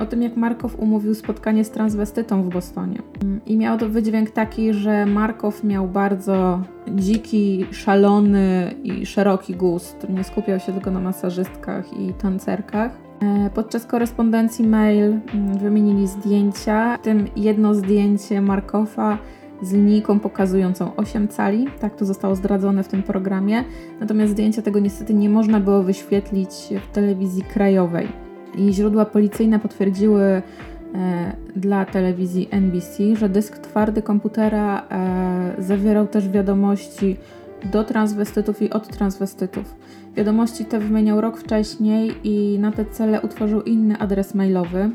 o 0.00 0.06
tym, 0.06 0.22
jak 0.22 0.36
Markow 0.36 0.78
umówił 0.78 1.14
spotkanie 1.14 1.64
z 1.64 1.70
transwestytą 1.70 2.42
w 2.42 2.48
Bostonie. 2.48 3.02
I 3.46 3.56
miał 3.56 3.78
to 3.78 3.88
wydźwięk 3.88 4.30
taki, 4.30 4.72
że 4.74 5.06
Markow 5.06 5.64
miał 5.64 5.88
bardzo 5.88 6.62
dziki, 6.88 7.66
szalony 7.70 8.74
i 8.82 9.06
szeroki 9.06 9.54
gust. 9.54 10.06
Nie 10.08 10.24
skupiał 10.24 10.60
się 10.60 10.72
tylko 10.72 10.90
na 10.90 11.00
masażystkach 11.00 11.98
i 11.98 12.12
tancerkach. 12.14 12.92
E, 13.22 13.50
podczas 13.54 13.86
korespondencji 13.86 14.66
mail 14.66 15.04
mm, 15.34 15.58
wymienili 15.58 16.06
zdjęcia, 16.06 16.98
w 16.98 17.04
tym 17.04 17.28
jedno 17.36 17.74
zdjęcie 17.74 18.40
Markowa 18.40 19.18
z 19.62 19.72
linijką 19.72 20.20
pokazującą 20.20 20.96
8 20.96 21.28
cali. 21.28 21.66
Tak 21.80 21.96
to 21.96 22.04
zostało 22.04 22.34
zdradzone 22.34 22.82
w 22.82 22.88
tym 22.88 23.02
programie. 23.02 23.64
Natomiast 24.00 24.32
zdjęcia 24.32 24.62
tego 24.62 24.80
niestety 24.80 25.14
nie 25.14 25.28
można 25.28 25.60
było 25.60 25.82
wyświetlić 25.82 26.50
w 26.88 26.94
telewizji 26.94 27.42
krajowej. 27.42 28.08
I 28.58 28.72
źródła 28.72 29.04
policyjne 29.04 29.58
potwierdziły 29.58 30.22
e, 30.22 30.42
dla 31.56 31.84
telewizji 31.84 32.48
NBC, 32.50 33.16
że 33.16 33.28
dysk 33.28 33.58
twardy 33.58 34.02
komputera 34.02 34.82
e, 34.90 35.54
zawierał 35.58 36.06
też 36.06 36.28
wiadomości 36.28 37.16
do 37.64 37.84
transwestytów 37.84 38.62
i 38.62 38.70
od 38.70 38.88
transwestytów. 38.88 39.74
Wiadomości 40.16 40.64
te 40.64 40.78
wymieniał 40.78 41.20
rok 41.20 41.36
wcześniej 41.36 42.12
i 42.24 42.58
na 42.58 42.72
te 42.72 42.84
cele 42.84 43.20
utworzył 43.20 43.62
inny 43.62 43.98
adres 43.98 44.34
mailowy. 44.34 44.90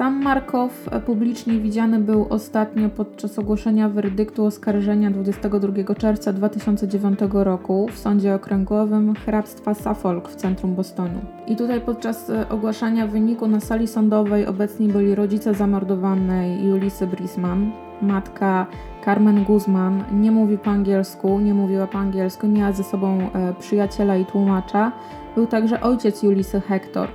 Sam 0.00 0.22
Markow 0.22 0.88
publicznie 1.06 1.60
widziany 1.60 1.98
był 1.98 2.26
ostatnio 2.30 2.88
podczas 2.88 3.38
ogłoszenia 3.38 3.88
werdyktu 3.88 4.44
oskarżenia 4.44 5.10
22 5.10 5.94
czerwca 5.94 6.32
2009 6.32 7.18
roku 7.32 7.88
w 7.92 7.98
sądzie 7.98 8.34
okręgowym 8.34 9.14
hrabstwa 9.14 9.74
Suffolk 9.74 10.28
w 10.28 10.36
centrum 10.36 10.74
Bostonu. 10.74 11.20
I 11.46 11.56
tutaj 11.56 11.80
podczas 11.80 12.32
ogłaszania 12.50 13.06
wyniku 13.06 13.46
na 13.46 13.60
sali 13.60 13.88
sądowej 13.88 14.46
obecni 14.46 14.88
byli 14.88 15.14
rodzice 15.14 15.54
zamordowanej 15.54 16.64
Julisy 16.64 17.06
Brisman, 17.06 17.72
matka 18.02 18.66
Carmen 19.04 19.44
Guzman, 19.44 20.04
nie 20.12 20.30
mówi 20.30 20.58
po 20.58 20.70
angielsku, 20.70 21.40
nie 21.40 21.54
mówiła 21.54 21.86
po 21.86 21.98
angielsku, 21.98 22.48
miała 22.48 22.72
ze 22.72 22.84
sobą 22.84 23.18
e, 23.18 23.54
przyjaciela 23.58 24.16
i 24.16 24.26
tłumacza. 24.26 24.92
Był 25.34 25.46
także 25.46 25.80
ojciec 25.80 26.22
Julisy 26.22 26.60
Hector. 26.60 27.08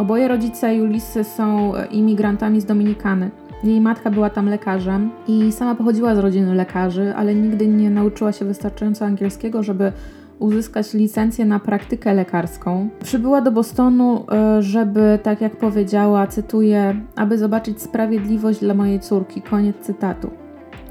Oboje 0.00 0.28
rodzice 0.28 0.74
Julisy 0.74 1.24
są 1.24 1.76
e, 1.76 1.86
imigrantami 1.86 2.60
z 2.60 2.64
Dominikany. 2.64 3.30
Jej 3.64 3.80
matka 3.80 4.10
była 4.10 4.30
tam 4.30 4.48
lekarzem 4.48 5.10
i 5.28 5.52
sama 5.52 5.74
pochodziła 5.74 6.14
z 6.14 6.18
rodziny 6.18 6.54
lekarzy, 6.54 7.14
ale 7.16 7.34
nigdy 7.34 7.66
nie 7.66 7.90
nauczyła 7.90 8.32
się 8.32 8.44
wystarczająco 8.44 9.04
angielskiego, 9.04 9.62
żeby 9.62 9.92
uzyskać 10.38 10.94
licencję 10.94 11.44
na 11.44 11.58
praktykę 11.58 12.14
lekarską. 12.14 12.88
Przybyła 13.04 13.40
do 13.40 13.52
Bostonu, 13.52 14.24
e, 14.32 14.62
żeby, 14.62 15.18
tak 15.22 15.40
jak 15.40 15.56
powiedziała, 15.56 16.26
cytuję, 16.26 17.00
aby 17.16 17.38
zobaczyć 17.38 17.82
sprawiedliwość 17.82 18.60
dla 18.60 18.74
mojej 18.74 19.00
córki. 19.00 19.42
Koniec 19.42 19.76
cytatu. 19.76 20.30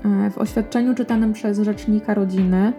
E, 0.06 0.30
w 0.30 0.38
oświadczeniu 0.38 0.96
czytanym 0.96 1.34
przez 1.34 1.60
rzecznika 1.60 2.14
rodziny 2.14 2.74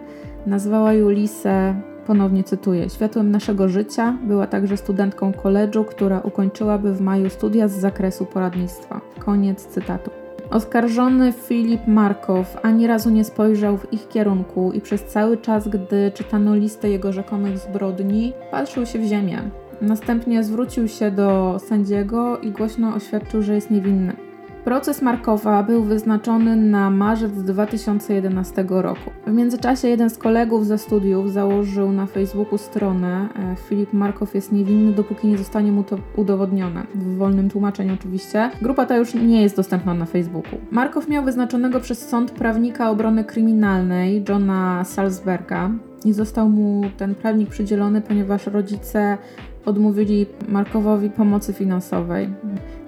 nazwała 0.45 0.93
Julisę, 0.93 1.75
ponownie 2.07 2.43
cytuję, 2.43 2.89
światłem 2.89 3.31
naszego 3.31 3.69
życia. 3.69 4.17
Była 4.23 4.47
także 4.47 4.77
studentką 4.77 5.33
koledżu, 5.33 5.83
która 5.83 6.19
ukończyłaby 6.19 6.93
w 6.93 7.01
maju 7.01 7.29
studia 7.29 7.67
z 7.67 7.71
zakresu 7.71 8.25
poradnictwa. 8.25 9.01
Koniec 9.19 9.65
cytatu. 9.65 10.11
Oskarżony 10.49 11.31
Filip 11.31 11.87
Markow 11.87 12.57
ani 12.63 12.87
razu 12.87 13.09
nie 13.09 13.23
spojrzał 13.23 13.77
w 13.77 13.93
ich 13.93 14.07
kierunku 14.07 14.71
i 14.71 14.81
przez 14.81 15.03
cały 15.03 15.37
czas, 15.37 15.67
gdy 15.67 16.11
czytano 16.13 16.55
listę 16.55 16.89
jego 16.89 17.13
rzekomych 17.13 17.57
zbrodni, 17.57 18.33
patrzył 18.51 18.85
się 18.85 18.99
w 18.99 19.03
ziemię. 19.03 19.41
Następnie 19.81 20.43
zwrócił 20.43 20.87
się 20.87 21.11
do 21.11 21.59
sędziego 21.59 22.37
i 22.37 22.51
głośno 22.51 22.95
oświadczył, 22.95 23.41
że 23.41 23.55
jest 23.55 23.71
niewinny. 23.71 24.30
Proces 24.65 25.01
Markowa 25.01 25.63
był 25.63 25.83
wyznaczony 25.83 26.55
na 26.55 26.89
marzec 26.89 27.31
2011 27.31 28.65
roku. 28.69 29.11
W 29.27 29.31
międzyczasie 29.31 29.87
jeden 29.87 30.09
z 30.09 30.17
kolegów 30.17 30.65
ze 30.65 30.77
studiów 30.77 31.31
założył 31.31 31.91
na 31.91 32.05
Facebooku 32.05 32.57
stronę 32.57 33.29
e, 33.35 33.55
Filip 33.55 33.93
Markow 33.93 34.35
jest 34.35 34.51
niewinny, 34.51 34.91
dopóki 34.91 35.27
nie 35.27 35.37
zostanie 35.37 35.71
mu 35.71 35.83
to 35.83 35.97
udowodnione. 36.15 36.83
W 36.95 37.17
wolnym 37.17 37.49
tłumaczeniu 37.49 37.93
oczywiście. 37.93 38.49
Grupa 38.61 38.85
ta 38.85 38.97
już 38.97 39.13
nie 39.13 39.41
jest 39.41 39.55
dostępna 39.55 39.93
na 39.93 40.05
Facebooku. 40.05 40.59
Markow 40.71 41.07
miał 41.07 41.23
wyznaczonego 41.23 41.79
przez 41.79 42.09
sąd 42.09 42.31
prawnika 42.31 42.89
obrony 42.89 43.23
kryminalnej 43.23 44.23
Johna 44.29 44.83
Salzberga 44.83 45.71
i 46.05 46.13
został 46.13 46.49
mu 46.49 46.81
ten 46.97 47.15
prawnik 47.15 47.49
przydzielony, 47.49 48.01
ponieważ 48.01 48.47
rodzice 48.47 49.17
odmówili 49.65 50.25
Markowowi 50.47 51.09
pomocy 51.09 51.53
finansowej. 51.53 52.29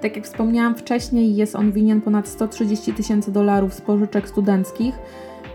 Tak 0.00 0.16
jak 0.16 0.24
wspomniałam 0.24 0.74
wcześniej, 0.74 1.36
jest 1.36 1.56
on 1.56 1.72
winien 1.72 2.00
ponad 2.00 2.28
130 2.28 2.92
tysięcy 2.92 3.32
dolarów 3.32 3.74
z 3.74 3.80
pożyczek 3.80 4.28
studenckich, 4.28 4.94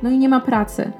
no 0.03 0.09
i 0.09 0.17
nie 0.17 0.29
ma 0.29 0.39
pracy. 0.39 0.91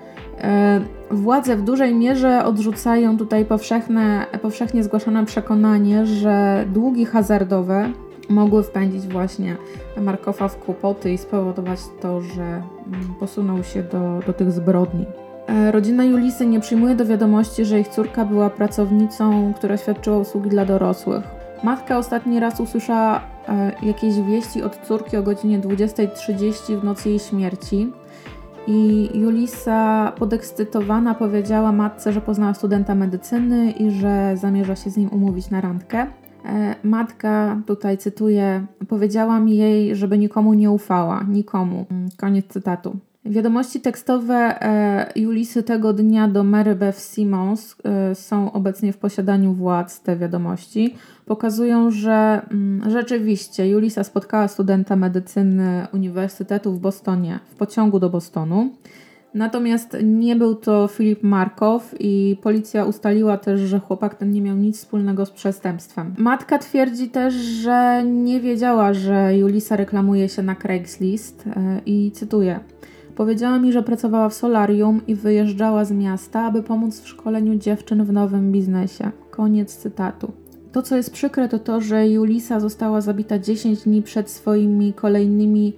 E, 0.42 0.82
władze 1.12 1.56
w 1.56 1.62
dużej 1.62 1.96
mierze 1.96 2.46
odrzucają 2.46 3.18
tutaj 3.18 3.46
powszechne, 3.46 4.26
powszechnie 4.42 4.84
zgłaszane 4.84 5.26
przekonanie, 5.26 6.06
że 6.06 6.66
długi 6.74 7.06
hazardowe 7.06 7.92
mogły 8.30 8.64
wpędzić 8.64 9.08
właśnie 9.08 9.56
Markowa 9.98 10.48
w 10.48 10.58
kłopoty 10.58 11.12
i 11.14 11.18
spowodować 11.18 11.80
to, 12.02 12.22
że 12.22 12.44
mm, 12.44 12.64
posunął 13.20 13.64
się 13.64 13.84
do, 13.84 14.20
do 14.28 14.34
tych 14.34 14.52
zbrodni. 14.52 15.06
E, 15.50 15.72
rodzina 15.72 16.04
Julisy 16.04 16.46
nie 16.46 16.60
przyjmuje 16.60 16.96
do 16.96 17.06
wiadomości, 17.06 17.66
że 17.66 17.80
ich 17.80 17.88
córka 17.88 18.26
była 18.26 18.50
pracownicą, 18.50 19.54
która 19.54 19.78
świadczyła 19.78 20.18
usługi 20.18 20.50
dla 20.50 20.66
dorosłych. 20.66 21.24
Matka 21.64 21.98
ostatni 21.98 22.40
raz 22.40 22.60
usłyszała 22.60 23.22
e, 23.48 23.72
jakieś 23.84 24.22
wieści 24.22 24.64
od 24.64 24.78
córki 24.88 25.18
o 25.18 25.24
godzinie 25.24 25.60
20.30 25.60 26.80
w 26.80 26.84
nocy 26.84 27.10
jej 27.10 27.20
śmierci. 27.20 27.92
I 28.68 29.10
Julisa 29.14 30.12
podekscytowana 30.20 31.16
powiedziała 31.16 31.72
matce, 31.72 32.14
że 32.14 32.22
poznała 32.22 32.54
studenta 32.54 32.96
medycyny 32.96 33.72
i 33.72 33.92
że 33.92 34.38
zamierza 34.38 34.76
się 34.76 34.90
z 34.90 34.98
nim 34.98 35.10
umówić 35.10 35.50
na 35.50 35.62
randkę. 35.62 36.08
E, 36.46 36.76
matka, 36.84 37.62
tutaj 37.66 37.98
cytuję, 37.98 38.66
powiedziała 38.88 39.40
mi 39.40 39.58
jej, 39.58 39.96
żeby 39.96 40.18
nikomu 40.18 40.54
nie 40.54 40.72
ufała, 40.72 41.24
nikomu. 41.30 41.86
Koniec 42.18 42.46
cytatu. 42.48 43.09
Wiadomości 43.30 43.82
tekstowe 43.82 44.36
e, 44.36 45.12
Julisy 45.16 45.64
tego 45.64 45.94
dnia 45.94 46.28
do 46.28 46.44
Mary 46.44 46.76
Beth 46.76 47.00
Simmons 47.00 47.76
e, 47.84 48.16
są 48.16 48.52
obecnie 48.52 48.94
w 48.94 48.98
posiadaniu 48.98 49.54
władz 49.54 50.02
te 50.02 50.18
wiadomości. 50.18 50.96
Pokazują, 51.26 51.92
że 51.92 52.42
mm, 52.52 52.92
rzeczywiście 52.92 53.70
Julisa 53.70 54.04
spotkała 54.04 54.48
studenta 54.48 54.96
medycyny 54.96 55.88
Uniwersytetu 55.94 56.72
w 56.74 56.80
Bostonie 56.80 57.40
w 57.46 57.56
pociągu 57.56 58.00
do 58.00 58.10
Bostonu. 58.10 58.70
Natomiast 59.34 59.98
nie 60.04 60.36
był 60.36 60.56
to 60.56 60.88
Filip 60.88 61.24
Markow 61.24 61.96
i 62.00 62.38
policja 62.42 62.86
ustaliła 62.86 63.38
też, 63.38 63.60
że 63.60 63.80
chłopak 63.80 64.16
ten 64.16 64.32
nie 64.32 64.42
miał 64.42 64.58
nic 64.58 64.78
wspólnego 64.78 65.26
z 65.26 65.32
przestępstwem. 65.32 66.16
Matka 66.18 66.58
twierdzi 66.58 67.10
też, 67.10 67.34
że 67.34 68.04
nie 68.06 68.40
wiedziała, 68.40 68.94
że 68.94 69.38
Julisa 69.38 69.76
reklamuje 69.76 70.30
się 70.30 70.44
na 70.44 70.56
Craigslist 70.56 71.48
e, 71.48 71.82
i 71.86 72.12
cytuję: 72.12 72.60
Powiedziała 73.20 73.60
mi, 73.60 73.72
że 73.72 73.84
pracowała 73.84 74.30
w 74.30 74.34
solarium 74.34 75.02
i 75.08 75.16
wyjeżdżała 75.16 75.86
z 75.86 75.92
miasta, 75.92 76.46
aby 76.46 76.64
pomóc 76.64 77.02
w 77.02 77.08
szkoleniu 77.08 77.56
dziewczyn 77.56 78.06
w 78.06 78.14
nowym 78.14 78.52
biznesie. 78.52 79.12
Koniec 79.32 79.78
cytatu. 79.78 80.32
To, 80.72 80.82
co 80.82 80.96
jest 80.98 81.12
przykre, 81.12 81.50
to 81.50 81.60
to, 81.60 81.82
że 81.82 82.10
Julisa 82.10 82.60
została 82.60 83.02
zabita 83.02 83.40
10 83.40 83.84
dni 83.84 84.02
przed 84.02 84.30
swoimi 84.30 84.94
kolejnymi 84.94 85.74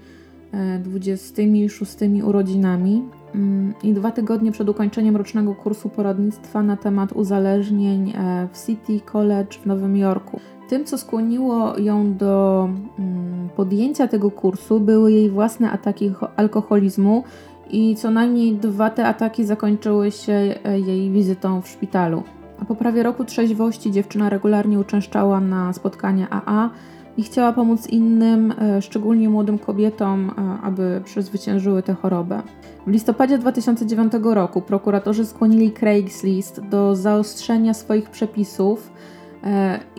26 0.83 1.95
e, 2.01 2.25
urodzinami 2.25 3.03
mm, 3.35 3.73
i 3.83 3.93
dwa 3.93 4.11
tygodnie 4.11 4.51
przed 4.51 4.69
ukończeniem 4.69 5.15
rocznego 5.15 5.55
kursu 5.55 5.89
poradnictwa 5.89 6.63
na 6.63 6.77
temat 6.77 7.11
uzależnień 7.11 8.09
e, 8.09 8.47
w 8.51 8.65
City 8.65 8.99
College 9.05 9.57
w 9.63 9.65
Nowym 9.65 9.97
Jorku. 9.97 10.39
Tym, 10.71 10.85
co 10.85 10.97
skłoniło 10.97 11.79
ją 11.79 12.17
do 12.17 12.69
mm, 12.99 13.49
podjęcia 13.55 14.07
tego 14.07 14.31
kursu, 14.31 14.79
były 14.79 15.11
jej 15.11 15.29
własne 15.29 15.71
ataki 15.71 16.11
alkoholizmu 16.35 17.23
i 17.69 17.95
co 17.95 18.11
najmniej 18.11 18.55
dwa 18.55 18.89
te 18.89 19.07
ataki 19.07 19.45
zakończyły 19.45 20.11
się 20.11 20.33
e, 20.63 20.79
jej 20.79 21.11
wizytą 21.11 21.61
w 21.61 21.67
szpitalu. 21.67 22.23
A 22.61 22.65
po 22.65 22.75
prawie 22.75 23.03
roku 23.03 23.25
trzeźwości 23.25 23.91
dziewczyna 23.91 24.29
regularnie 24.29 24.79
uczęszczała 24.79 25.39
na 25.39 25.73
spotkania 25.73 26.27
AA 26.29 26.69
i 27.17 27.23
chciała 27.23 27.53
pomóc 27.53 27.87
innym, 27.87 28.53
e, 28.61 28.81
szczególnie 28.81 29.29
młodym 29.29 29.59
kobietom, 29.59 30.31
e, 30.37 30.61
aby 30.63 31.01
przezwyciężyły 31.05 31.83
tę 31.83 31.93
chorobę. 31.93 32.41
W 32.87 32.91
listopadzie 32.91 33.37
2009 33.37 34.13
roku 34.33 34.61
prokuratorzy 34.61 35.25
skłonili 35.25 35.71
Craigslist 35.71 36.61
do 36.61 36.95
zaostrzenia 36.95 37.73
swoich 37.73 38.09
przepisów 38.09 38.91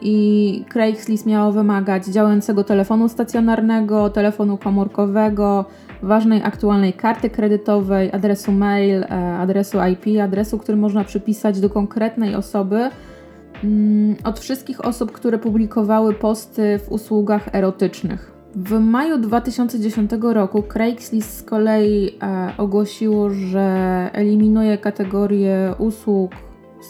i 0.02 0.64
Craigslist 0.68 1.26
miało 1.26 1.52
wymagać 1.52 2.07
działającego 2.07 2.64
telefonu 2.64 3.09
stacjonarnego, 3.09 4.11
telefonu 4.11 4.59
komórkowego, 4.59 5.64
ważnej 6.02 6.42
aktualnej 6.42 6.92
karty 6.92 7.31
kredytowej, 7.31 8.12
adresu 8.12 8.52
mail, 8.52 9.05
e, 9.05 9.37
adresu 9.38 9.78
IP, 9.92 10.20
adresu, 10.22 10.59
który 10.59 10.78
można 10.78 11.05
przypisać 11.05 11.61
do 11.61 11.70
konkretnej 11.70 12.35
osoby 12.35 12.90
mm, 13.64 14.16
od 14.24 14.40
wszystkich 14.40 14.85
osób, 14.85 15.12
które 15.12 15.38
publikowały 15.38 16.14
posty 16.14 16.78
w 16.78 16.92
usługach 16.92 17.48
erotycznych. 17.52 18.33
W 18.55 18.81
maju 18.81 19.18
2010 19.18 20.11
roku 20.22 20.62
Craigslist 20.62 21.38
z 21.38 21.42
kolei 21.42 22.18
e, 22.22 22.52
ogłosiło, 22.59 23.31
że 23.31 23.61
eliminuje 24.12 24.78
kategorię 24.78 25.74
usług 25.78 26.33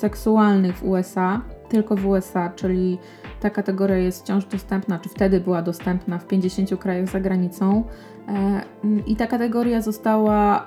seksualnych 0.01 0.77
w 0.77 0.85
USA 0.85 1.41
tylko 1.73 1.97
w 1.97 2.07
USA, 2.07 2.53
czyli 2.57 2.99
ta 3.41 3.51
kategoria 3.51 3.97
jest 3.97 4.23
wciąż 4.23 4.45
dostępna, 4.45 4.99
czy 4.99 5.09
wtedy 5.09 5.41
była 5.41 5.63
dostępna 5.63 6.19
w 6.19 6.27
50 6.27 6.79
krajach 6.79 7.09
za 7.09 7.21
granicą. 7.21 7.85
E, 8.29 8.61
I 9.07 9.17
ta 9.17 9.27
kategoria 9.27 9.81
została 9.81 10.65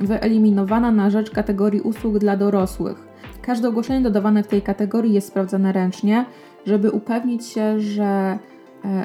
wyeliminowana 0.00 0.90
na 0.90 1.10
rzecz 1.10 1.30
kategorii 1.30 1.80
usług 1.80 2.18
dla 2.18 2.36
dorosłych. 2.36 3.08
Każde 3.42 3.68
ogłoszenie 3.68 4.00
dodawane 4.00 4.42
w 4.42 4.48
tej 4.48 4.62
kategorii 4.62 5.12
jest 5.12 5.28
sprawdzane 5.28 5.72
ręcznie, 5.72 6.24
żeby 6.66 6.90
upewnić 6.90 7.46
się, 7.46 7.80
że 7.80 8.38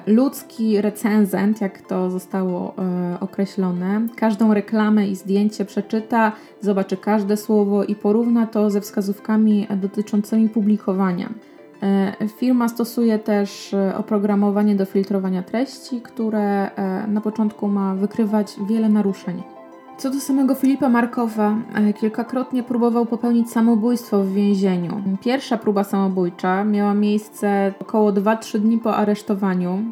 ludzki 0.07 0.81
recenzent, 0.81 1.61
jak 1.61 1.81
to 1.81 2.09
zostało 2.11 2.73
e, 2.77 3.19
określone, 3.19 4.07
każdą 4.15 4.53
reklamę 4.53 5.07
i 5.07 5.15
zdjęcie 5.15 5.65
przeczyta, 5.65 6.31
zobaczy 6.61 6.97
każde 6.97 7.37
słowo 7.37 7.83
i 7.83 7.95
porówna 7.95 8.47
to 8.47 8.69
ze 8.69 8.81
wskazówkami 8.81 9.67
dotyczącymi 9.75 10.49
publikowania. 10.49 11.29
Firma 12.37 12.67
stosuje 12.69 13.19
też 13.19 13.75
oprogramowanie 13.97 14.75
do 14.75 14.85
filtrowania 14.85 15.43
treści, 15.43 16.01
które 16.01 16.71
na 17.07 17.21
początku 17.21 17.67
ma 17.67 17.95
wykrywać 17.95 18.55
wiele 18.69 18.89
naruszeń. 18.89 19.57
Co 19.97 20.10
do 20.10 20.19
samego 20.19 20.55
Filipa 20.55 20.89
Markowa, 20.89 21.55
e, 21.75 21.93
kilkakrotnie 21.93 22.63
próbował 22.63 23.05
popełnić 23.05 23.51
samobójstwo 23.51 24.24
w 24.24 24.34
więzieniu. 24.34 25.01
Pierwsza 25.22 25.57
próba 25.57 25.84
samobójcza 25.84 26.63
miała 26.63 26.93
miejsce 26.93 27.74
około 27.80 28.11
2-3 28.11 28.59
dni 28.59 28.78
po 28.78 28.95
aresztowaniu. 28.95 29.84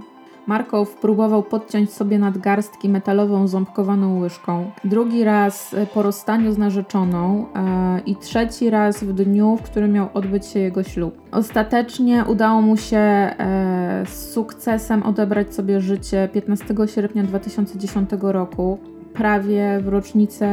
Markow 0.48 0.96
próbował 0.96 1.44
podciąć 1.44 1.94
sobie 1.94 2.20
nadgarstki 2.20 2.90
metalową 2.90 3.48
ząbkowaną 3.48 4.20
łyżką. 4.20 4.72
Drugi 4.84 5.24
raz 5.24 5.74
e, 5.74 5.86
po 5.86 6.04
rozstaniu 6.04 6.54
z 6.54 6.58
narzeczoną 6.58 7.46
e, 7.56 8.00
i 8.06 8.16
trzeci 8.16 8.70
raz 8.70 9.04
w 9.04 9.14
dniu, 9.14 9.58
w 9.58 9.62
którym 9.62 9.92
miał 9.92 10.08
odbyć 10.14 10.46
się 10.46 10.60
jego 10.60 10.84
ślub. 10.84 11.18
Ostatecznie 11.32 12.26
udało 12.28 12.62
mu 12.62 12.78
się 12.78 13.36
z 14.06 14.34
sukcesem 14.34 15.04
odebrać 15.04 15.56
sobie 15.56 15.82
życie 15.82 16.30
15 16.34 16.76
sierpnia 16.86 17.24
2010 17.24 18.10
roku 18.22 18.80
prawie 19.16 19.80
w 19.82 19.88
rocznicę 19.88 20.46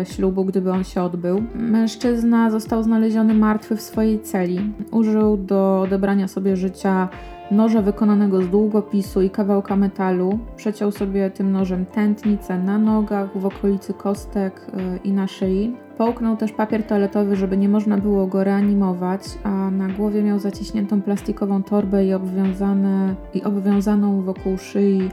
e, 0.00 0.06
ślubu, 0.06 0.44
gdyby 0.44 0.72
on 0.72 0.84
się 0.84 1.02
odbył. 1.02 1.42
Mężczyzna 1.54 2.50
został 2.50 2.82
znaleziony 2.82 3.34
martwy 3.34 3.76
w 3.76 3.82
swojej 3.82 4.20
celi. 4.20 4.60
Użył 4.90 5.36
do 5.36 5.80
odebrania 5.80 6.28
sobie 6.28 6.56
życia 6.56 7.08
noża 7.50 7.82
wykonanego 7.82 8.42
z 8.42 8.48
długopisu 8.48 9.22
i 9.22 9.30
kawałka 9.30 9.76
metalu. 9.76 10.38
Przeciął 10.56 10.90
sobie 10.90 11.30
tym 11.30 11.52
nożem 11.52 11.86
tętnicę 11.86 12.58
na 12.58 12.78
nogach, 12.78 13.38
w 13.38 13.46
okolicy 13.46 13.94
kostek 13.94 14.66
e, 14.72 14.96
i 15.04 15.12
na 15.12 15.26
szyi. 15.26 15.76
Połknął 15.98 16.36
też 16.36 16.52
papier 16.52 16.82
toaletowy, 16.82 17.36
żeby 17.36 17.56
nie 17.56 17.68
można 17.68 17.98
było 17.98 18.26
go 18.26 18.44
reanimować, 18.44 19.22
a 19.44 19.70
na 19.70 19.88
głowie 19.88 20.22
miał 20.22 20.38
zaciśniętą 20.38 21.02
plastikową 21.02 21.62
torbę 21.62 22.06
i, 22.06 22.14
obwiązane, 22.14 23.14
i 23.34 23.42
obwiązaną 23.42 24.22
wokół 24.22 24.58
szyi 24.58 25.10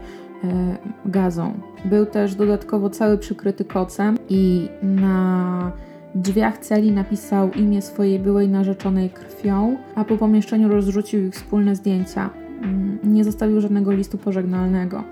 gazą. 1.05 1.53
Był 1.85 2.05
też 2.05 2.35
dodatkowo 2.35 2.89
cały 2.89 3.17
przykryty 3.17 3.65
kocem 3.65 4.17
i 4.29 4.69
na 4.81 5.71
drzwiach 6.15 6.57
celi 6.57 6.91
napisał 6.91 7.51
imię 7.51 7.81
swojej 7.81 8.19
byłej 8.19 8.49
narzeczonej 8.49 9.09
krwią, 9.09 9.77
a 9.95 10.05
po 10.05 10.17
pomieszczeniu 10.17 10.69
rozrzucił 10.69 11.27
ich 11.27 11.33
wspólne 11.33 11.75
zdjęcia. 11.75 12.29
Mm, 12.61 12.99
nie 13.03 13.23
zostawił 13.23 13.61
żadnego 13.61 13.91
listu 13.91 14.17
pożegnalnego. 14.17 15.03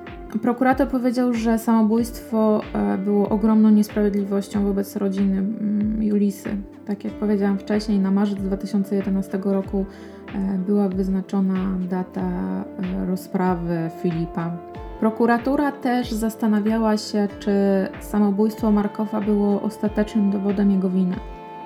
Prokurator 0.41 0.87
powiedział, 0.87 1.33
że 1.33 1.59
samobójstwo 1.59 2.61
e, 2.73 2.97
było 2.97 3.29
ogromną 3.29 3.69
niesprawiedliwością 3.69 4.63
wobec 4.63 4.95
rodziny 4.95 5.37
mm, 5.37 6.03
Julisy. 6.03 6.49
Tak 6.85 7.03
jak 7.03 7.13
powiedziałam 7.13 7.57
wcześniej, 7.57 7.99
na 7.99 8.11
marzec 8.11 8.39
2011 8.39 9.39
roku 9.43 9.85
e, 10.35 10.57
była 10.57 10.89
wyznaczona 10.89 11.77
data 11.89 12.31
rozprawy 13.07 13.89
Filipa. 14.01 14.57
Prokuratura 15.03 15.71
też 15.71 16.11
zastanawiała 16.11 16.97
się, 16.97 17.27
czy 17.39 17.51
samobójstwo 17.99 18.71
Markowa 18.71 19.21
było 19.21 19.61
ostatecznym 19.61 20.31
dowodem 20.31 20.71
jego 20.71 20.89
winy. 20.89 21.15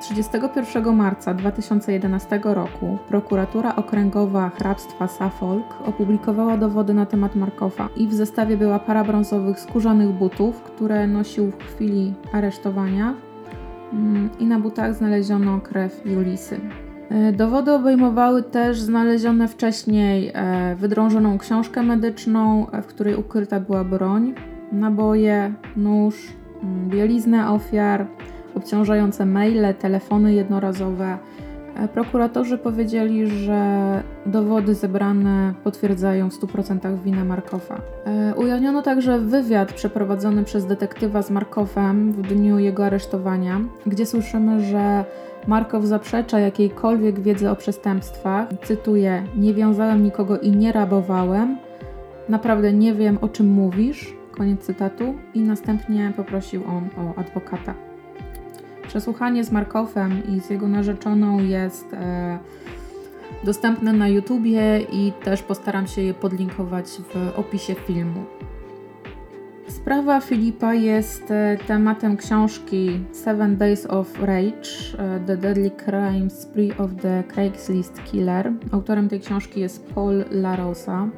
31 0.02 0.96
marca 0.96 1.34
2011 1.34 2.40
roku 2.44 2.98
prokuratura 3.08 3.76
okręgowa 3.76 4.50
hrabstwa 4.50 5.08
Suffolk 5.08 5.66
opublikowała 5.86 6.58
dowody 6.58 6.94
na 6.94 7.06
temat 7.06 7.36
Markowa 7.36 7.90
i 7.96 8.08
w 8.08 8.14
zestawie 8.14 8.58
była 8.58 8.80
para 8.80 9.04
brązowych 9.04 9.60
skórzanych 9.60 10.10
butów, 10.10 10.62
które 10.64 11.08
nosił 11.08 11.52
w 11.52 11.64
chwili 11.64 12.14
aresztowania 12.32 13.14
mm, 13.94 14.30
i 14.40 14.46
na 14.46 14.60
butach 14.60 14.96
znaleziono 14.96 15.60
krew 15.60 16.02
Julisy. 16.06 16.60
E, 17.10 17.32
dowody 17.32 17.72
obejmowały 17.74 18.44
też 18.44 18.80
znalezione 18.80 19.48
wcześniej 19.48 20.32
e, 20.34 20.76
wydrążoną 20.76 21.38
książkę 21.38 21.84
medyczną, 21.84 22.72
e, 22.72 22.82
w 22.82 22.86
której 22.86 23.16
ukryta 23.16 23.60
była 23.60 23.84
broń, 23.84 24.34
naboje, 24.72 25.54
nóż, 25.78 26.16
bieliznę 26.88 27.50
ofiar, 27.50 28.08
obciążające 28.56 29.26
maile, 29.26 29.74
telefony 29.80 30.34
jednorazowe. 30.34 31.18
Prokuratorzy 31.94 32.58
powiedzieli, 32.58 33.28
że 33.28 34.04
dowody 34.26 34.76
zebrane 34.76 35.54
potwierdzają 35.64 36.30
w 36.30 36.34
100% 36.34 37.04
winę 37.04 37.24
Markowa. 37.24 37.82
Ujawniono 38.36 38.82
także 38.82 39.20
wywiad 39.20 39.74
przeprowadzony 39.74 40.44
przez 40.44 40.66
detektywa 40.66 41.22
z 41.22 41.32
Markowem 41.32 42.12
w 42.12 42.22
dniu 42.22 42.60
jego 42.60 42.86
aresztowania, 42.86 43.60
gdzie 43.86 44.06
słyszymy, 44.06 44.62
że 44.62 45.06
Markow 45.48 45.86
zaprzecza 45.86 46.40
jakiejkolwiek 46.40 47.20
wiedzy 47.20 47.50
o 47.50 47.56
przestępstwach. 47.56 48.48
Cytuję: 48.64 49.24
Nie 49.36 49.54
wiązałem 49.54 50.04
nikogo 50.04 50.40
i 50.40 50.52
nie 50.52 50.72
rabowałem. 50.72 51.58
Naprawdę 52.30 52.74
nie 52.74 52.94
wiem, 52.94 53.18
o 53.22 53.30
czym 53.30 53.48
mówisz. 53.48 54.14
Koniec 54.32 54.62
cytatu. 54.62 55.16
I 55.34 55.42
następnie 55.42 56.14
poprosił 56.16 56.64
on 56.68 56.90
o 56.98 57.20
adwokata. 57.20 57.74
Przesłuchanie 58.88 59.44
z 59.44 59.52
Markowem 59.52 60.22
i 60.30 60.40
z 60.40 60.50
jego 60.50 60.68
narzeczoną 60.68 61.40
jest 61.40 61.94
e, 61.94 62.40
dostępne 63.44 63.94
na 63.94 64.08
YouTubie 64.08 64.80
i 64.92 65.14
też 65.24 65.44
postaram 65.44 65.88
się 65.88 66.02
je 66.02 66.14
podlinkować 66.14 66.86
w 66.86 67.40
opisie 67.40 67.76
filmu. 67.76 68.26
Sprawa 69.88 70.22
Filipa 70.22 70.74
jest 70.74 71.32
e, 71.32 71.58
tematem 71.68 72.18
książki 72.18 73.00
Seven 73.12 73.58
Days 73.58 73.86
of 73.86 74.22
Rage 74.22 74.70
e, 74.98 75.20
The 75.28 75.38
Deadly 75.38 75.72
Crime 75.72 76.30
Spree 76.30 76.78
of 76.78 76.92
the 77.02 77.24
Craigslist 77.34 78.04
Killer. 78.04 78.54
Autorem 78.72 79.10
tej 79.10 79.20
książki 79.20 79.60
jest 79.60 79.94
Paul 79.94 80.26
LaRosa. 80.32 81.10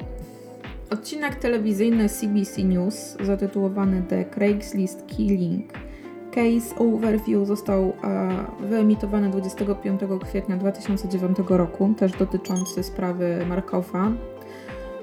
Odcinek 0.90 1.34
telewizyjny 1.34 2.08
CBC 2.08 2.64
News 2.64 3.16
zatytułowany 3.20 4.02
The 4.02 4.24
Craigslist 4.24 5.06
Killing 5.06 5.72
Case 6.30 6.78
Overview 6.78 7.46
został 7.46 7.82
e, 7.82 7.92
wyemitowany 8.60 9.30
25 9.30 10.00
kwietnia 10.22 10.56
2009 10.56 11.38
roku, 11.48 11.94
też 11.98 12.12
dotyczący 12.12 12.82
sprawy 12.82 13.46
Markowa. 13.48 14.12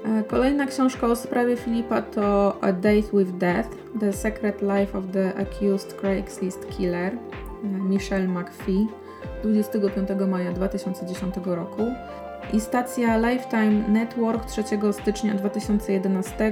E, 0.04 0.22
kolejna 0.24 0.66
książka 0.66 1.06
o 1.06 1.16
sprawie 1.16 1.56
Filipa 1.56 2.02
to 2.02 2.56
A 2.60 2.72
Date 2.72 3.08
with 3.12 3.30
Death– 3.32 3.68
The 4.00 4.12
Secret 4.12 4.62
Life 4.62 4.98
of 4.98 5.04
the 5.12 5.34
Accused 5.34 6.00
Craigslist 6.00 6.76
Killer 6.76 7.12
e, 7.12 7.66
Michelle 7.66 8.28
McPhee 8.28 8.86
25 9.42 10.08
maja 10.28 10.52
2010 10.52 11.34
roku. 11.44 11.82
I 12.52 12.60
stacja 12.60 13.16
Lifetime 13.16 13.88
Network 13.88 14.44
3 14.44 14.62
stycznia 14.92 15.34
2011 15.34 16.44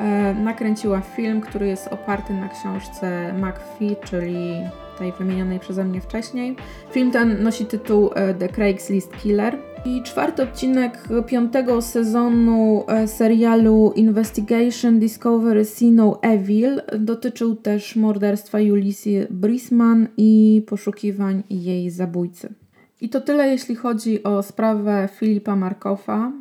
e, 0.00 0.34
nakręciła 0.34 1.00
film, 1.00 1.40
który 1.40 1.66
jest 1.68 1.88
oparty 1.88 2.32
na 2.32 2.48
książce 2.48 3.32
McPhee, 3.32 3.96
czyli 4.04 4.56
tej 4.98 5.12
wymienionej 5.12 5.60
przeze 5.60 5.84
mnie 5.84 6.00
wcześniej. 6.00 6.56
Film 6.90 7.10
ten 7.10 7.42
nosi 7.42 7.66
tytuł 7.66 8.10
The 8.38 8.48
Craigslist 8.48 9.16
Killer 9.16 9.58
i 9.84 10.02
czwarty 10.02 10.42
odcinek 10.42 11.08
piątego 11.26 11.82
sezonu 11.82 12.84
e, 12.88 13.08
serialu 13.08 13.92
Investigation 13.96 14.98
Discovery 14.98 15.64
See 15.64 15.90
No 15.90 16.18
Evil 16.22 16.82
dotyczył 16.98 17.56
też 17.56 17.96
morderstwa 17.96 18.60
Julisy 18.60 19.26
Brisman 19.30 20.08
i 20.16 20.62
poszukiwań 20.66 21.42
jej 21.50 21.90
zabójcy. 21.90 22.54
I 23.00 23.08
to 23.08 23.20
tyle, 23.20 23.48
jeśli 23.48 23.74
chodzi 23.74 24.22
o 24.22 24.42
sprawę 24.42 25.08
Filipa 25.12 25.56
Markowa. 25.56 26.32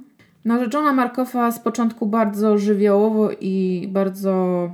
Narzeczona 0.45 0.93
Markowa 0.93 1.51
z 1.51 1.59
początku 1.59 2.05
bardzo 2.05 2.57
żywiołowo 2.57 3.29
i 3.41 3.87
bardzo 3.91 4.69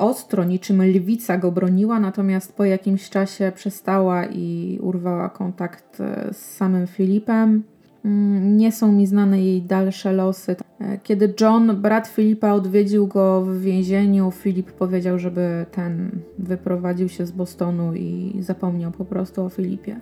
ostro, 0.00 0.44
niczym 0.44 0.82
lwica 0.82 1.38
go 1.38 1.52
broniła, 1.52 2.00
natomiast 2.00 2.56
po 2.56 2.64
jakimś 2.64 3.10
czasie 3.10 3.52
przestała 3.54 4.26
i 4.26 4.78
urwała 4.82 5.28
kontakt 5.28 6.00
e, 6.00 6.28
z 6.32 6.56
samym 6.56 6.86
Filipem. 6.86 7.62
Mm, 8.04 8.56
nie 8.56 8.72
są 8.72 8.92
mi 8.92 9.06
znane 9.06 9.40
jej 9.40 9.62
dalsze 9.62 10.12
losy. 10.12 10.56
E, 10.80 10.98
kiedy 10.98 11.34
John, 11.40 11.76
brat 11.76 12.08
Filipa, 12.08 12.52
odwiedził 12.52 13.06
go 13.06 13.42
w 13.42 13.60
więzieniu, 13.60 14.30
Filip 14.30 14.72
powiedział, 14.72 15.18
żeby 15.18 15.66
ten 15.72 16.10
wyprowadził 16.38 17.08
się 17.08 17.26
z 17.26 17.30
Bostonu 17.30 17.94
i 17.94 18.36
zapomniał 18.40 18.90
po 18.90 19.04
prostu 19.04 19.44
o 19.44 19.48
Filipie. 19.48 20.00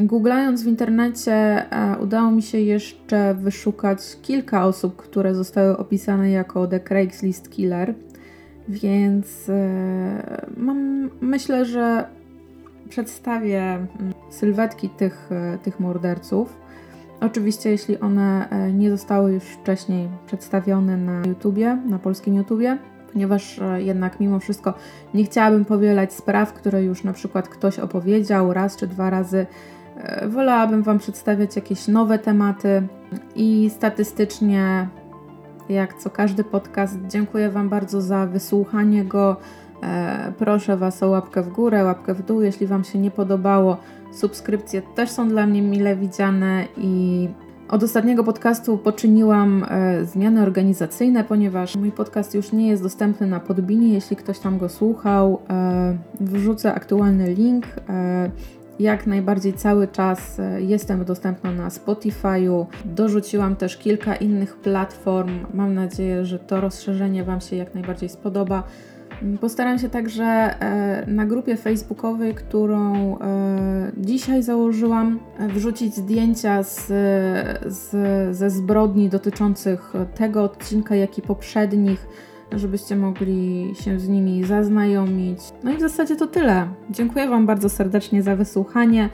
Googlając 0.00 0.62
w 0.62 0.66
internecie, 0.66 1.32
e, 1.32 1.98
udało 2.02 2.30
mi 2.30 2.42
się 2.42 2.60
jeszcze 2.60 3.34
wyszukać 3.34 4.00
kilka 4.22 4.66
osób, 4.66 4.96
które 4.96 5.34
zostały 5.34 5.76
opisane 5.76 6.30
jako 6.30 6.66
The 6.66 6.80
Craigslist 6.80 7.50
Killer, 7.50 7.94
więc 8.68 9.48
e, 9.48 10.46
mam, 10.56 11.10
myślę, 11.20 11.64
że 11.64 12.06
przedstawię 12.88 13.60
mm, 13.60 13.88
sylwetki 14.30 14.88
tych, 14.88 15.30
tych 15.62 15.80
morderców. 15.80 16.56
Oczywiście, 17.20 17.70
jeśli 17.70 18.00
one 18.00 18.50
e, 18.50 18.72
nie 18.72 18.90
zostały 18.90 19.32
już 19.32 19.44
wcześniej 19.44 20.08
przedstawione 20.26 20.96
na 20.96 21.22
YouTubie, 21.28 21.78
na 21.86 21.98
polskim 21.98 22.34
YouTubie, 22.34 22.78
ponieważ 23.12 23.58
e, 23.58 23.82
jednak 23.82 24.20
mimo 24.20 24.38
wszystko 24.38 24.74
nie 25.14 25.24
chciałabym 25.24 25.64
powielać 25.64 26.12
spraw, 26.12 26.52
które 26.52 26.82
już 26.84 27.04
na 27.04 27.12
przykład 27.12 27.48
ktoś 27.48 27.78
opowiedział 27.78 28.52
raz 28.52 28.76
czy 28.76 28.86
dwa 28.86 29.10
razy 29.10 29.46
E, 29.98 30.28
wolałabym 30.28 30.82
Wam 30.82 30.98
przedstawiać 30.98 31.56
jakieś 31.56 31.88
nowe 31.88 32.18
tematy 32.18 32.82
i 33.36 33.70
statystycznie, 33.74 34.88
jak 35.68 35.94
co 35.94 36.10
każdy 36.10 36.44
podcast, 36.44 36.98
dziękuję 37.08 37.50
Wam 37.50 37.68
bardzo 37.68 38.00
za 38.00 38.26
wysłuchanie 38.26 39.04
go. 39.04 39.36
E, 39.82 40.32
proszę 40.38 40.76
Was 40.76 41.02
o 41.02 41.08
łapkę 41.08 41.42
w 41.42 41.48
górę, 41.48 41.84
łapkę 41.84 42.14
w 42.14 42.22
dół, 42.22 42.42
jeśli 42.42 42.66
Wam 42.66 42.84
się 42.84 42.98
nie 42.98 43.10
podobało. 43.10 43.76
Subskrypcje 44.12 44.82
też 44.82 45.10
są 45.10 45.28
dla 45.28 45.46
mnie 45.46 45.62
mile 45.62 45.96
widziane 45.96 46.64
i 46.76 47.28
od 47.68 47.82
ostatniego 47.82 48.24
podcastu 48.24 48.78
poczyniłam 48.78 49.66
e, 49.68 50.04
zmiany 50.04 50.42
organizacyjne, 50.42 51.24
ponieważ 51.24 51.76
mój 51.76 51.92
podcast 51.92 52.34
już 52.34 52.52
nie 52.52 52.68
jest 52.68 52.82
dostępny 52.82 53.26
na 53.26 53.40
Podbinie. 53.40 53.94
Jeśli 53.94 54.16
ktoś 54.16 54.38
tam 54.38 54.58
go 54.58 54.68
słuchał, 54.68 55.40
e, 55.50 55.96
wrzucę 56.20 56.74
aktualny 56.74 57.34
link. 57.34 57.66
Jak 58.78 59.06
najbardziej 59.06 59.52
cały 59.52 59.88
czas 59.88 60.40
e, 60.40 60.62
jestem 60.62 61.04
dostępna 61.04 61.52
na 61.52 61.68
Spotify'u. 61.68 62.66
Dorzuciłam 62.84 63.56
też 63.56 63.76
kilka 63.76 64.16
innych 64.16 64.56
platform. 64.56 65.46
Mam 65.54 65.74
nadzieję, 65.74 66.24
że 66.24 66.38
to 66.38 66.60
rozszerzenie 66.60 67.24
Wam 67.24 67.40
się 67.40 67.56
jak 67.56 67.74
najbardziej 67.74 68.08
spodoba. 68.08 68.62
Postaram 69.40 69.78
się 69.78 69.88
także 69.88 70.24
e, 70.24 71.04
na 71.06 71.26
grupie 71.26 71.56
facebookowej, 71.56 72.34
którą 72.34 73.18
e, 73.18 73.92
dzisiaj 73.96 74.42
założyłam, 74.42 75.20
wrzucić 75.54 75.94
zdjęcia 75.94 76.62
z, 76.62 76.86
z, 77.66 77.90
ze 78.36 78.50
zbrodni 78.50 79.08
dotyczących 79.08 79.92
tego 80.14 80.44
odcinka, 80.44 80.94
jak 80.94 81.18
i 81.18 81.22
poprzednich, 81.22 82.06
żebyście 82.52 82.96
mogli 82.96 83.74
się 83.80 84.00
z 84.00 84.08
nimi 84.08 84.44
zaznajomić. 84.44 85.38
No 85.64 85.72
i 85.72 85.76
w 85.76 85.80
zasadzie 85.80 86.16
to 86.16 86.26
tyle. 86.26 86.68
Dziękuję 86.90 87.28
Wam 87.28 87.46
bardzo 87.46 87.68
serdecznie 87.68 88.22
za 88.22 88.36
wysłuchanie 88.36 89.08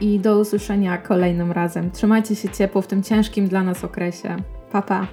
i 0.00 0.20
do 0.20 0.38
usłyszenia 0.38 0.98
kolejnym 0.98 1.52
razem. 1.52 1.90
Trzymajcie 1.90 2.36
się 2.36 2.48
ciepło 2.48 2.82
w 2.82 2.86
tym 2.86 3.02
ciężkim 3.02 3.48
dla 3.48 3.62
nas 3.62 3.84
okresie. 3.84 4.36
Pa, 4.72 4.82
pa! 4.82 5.06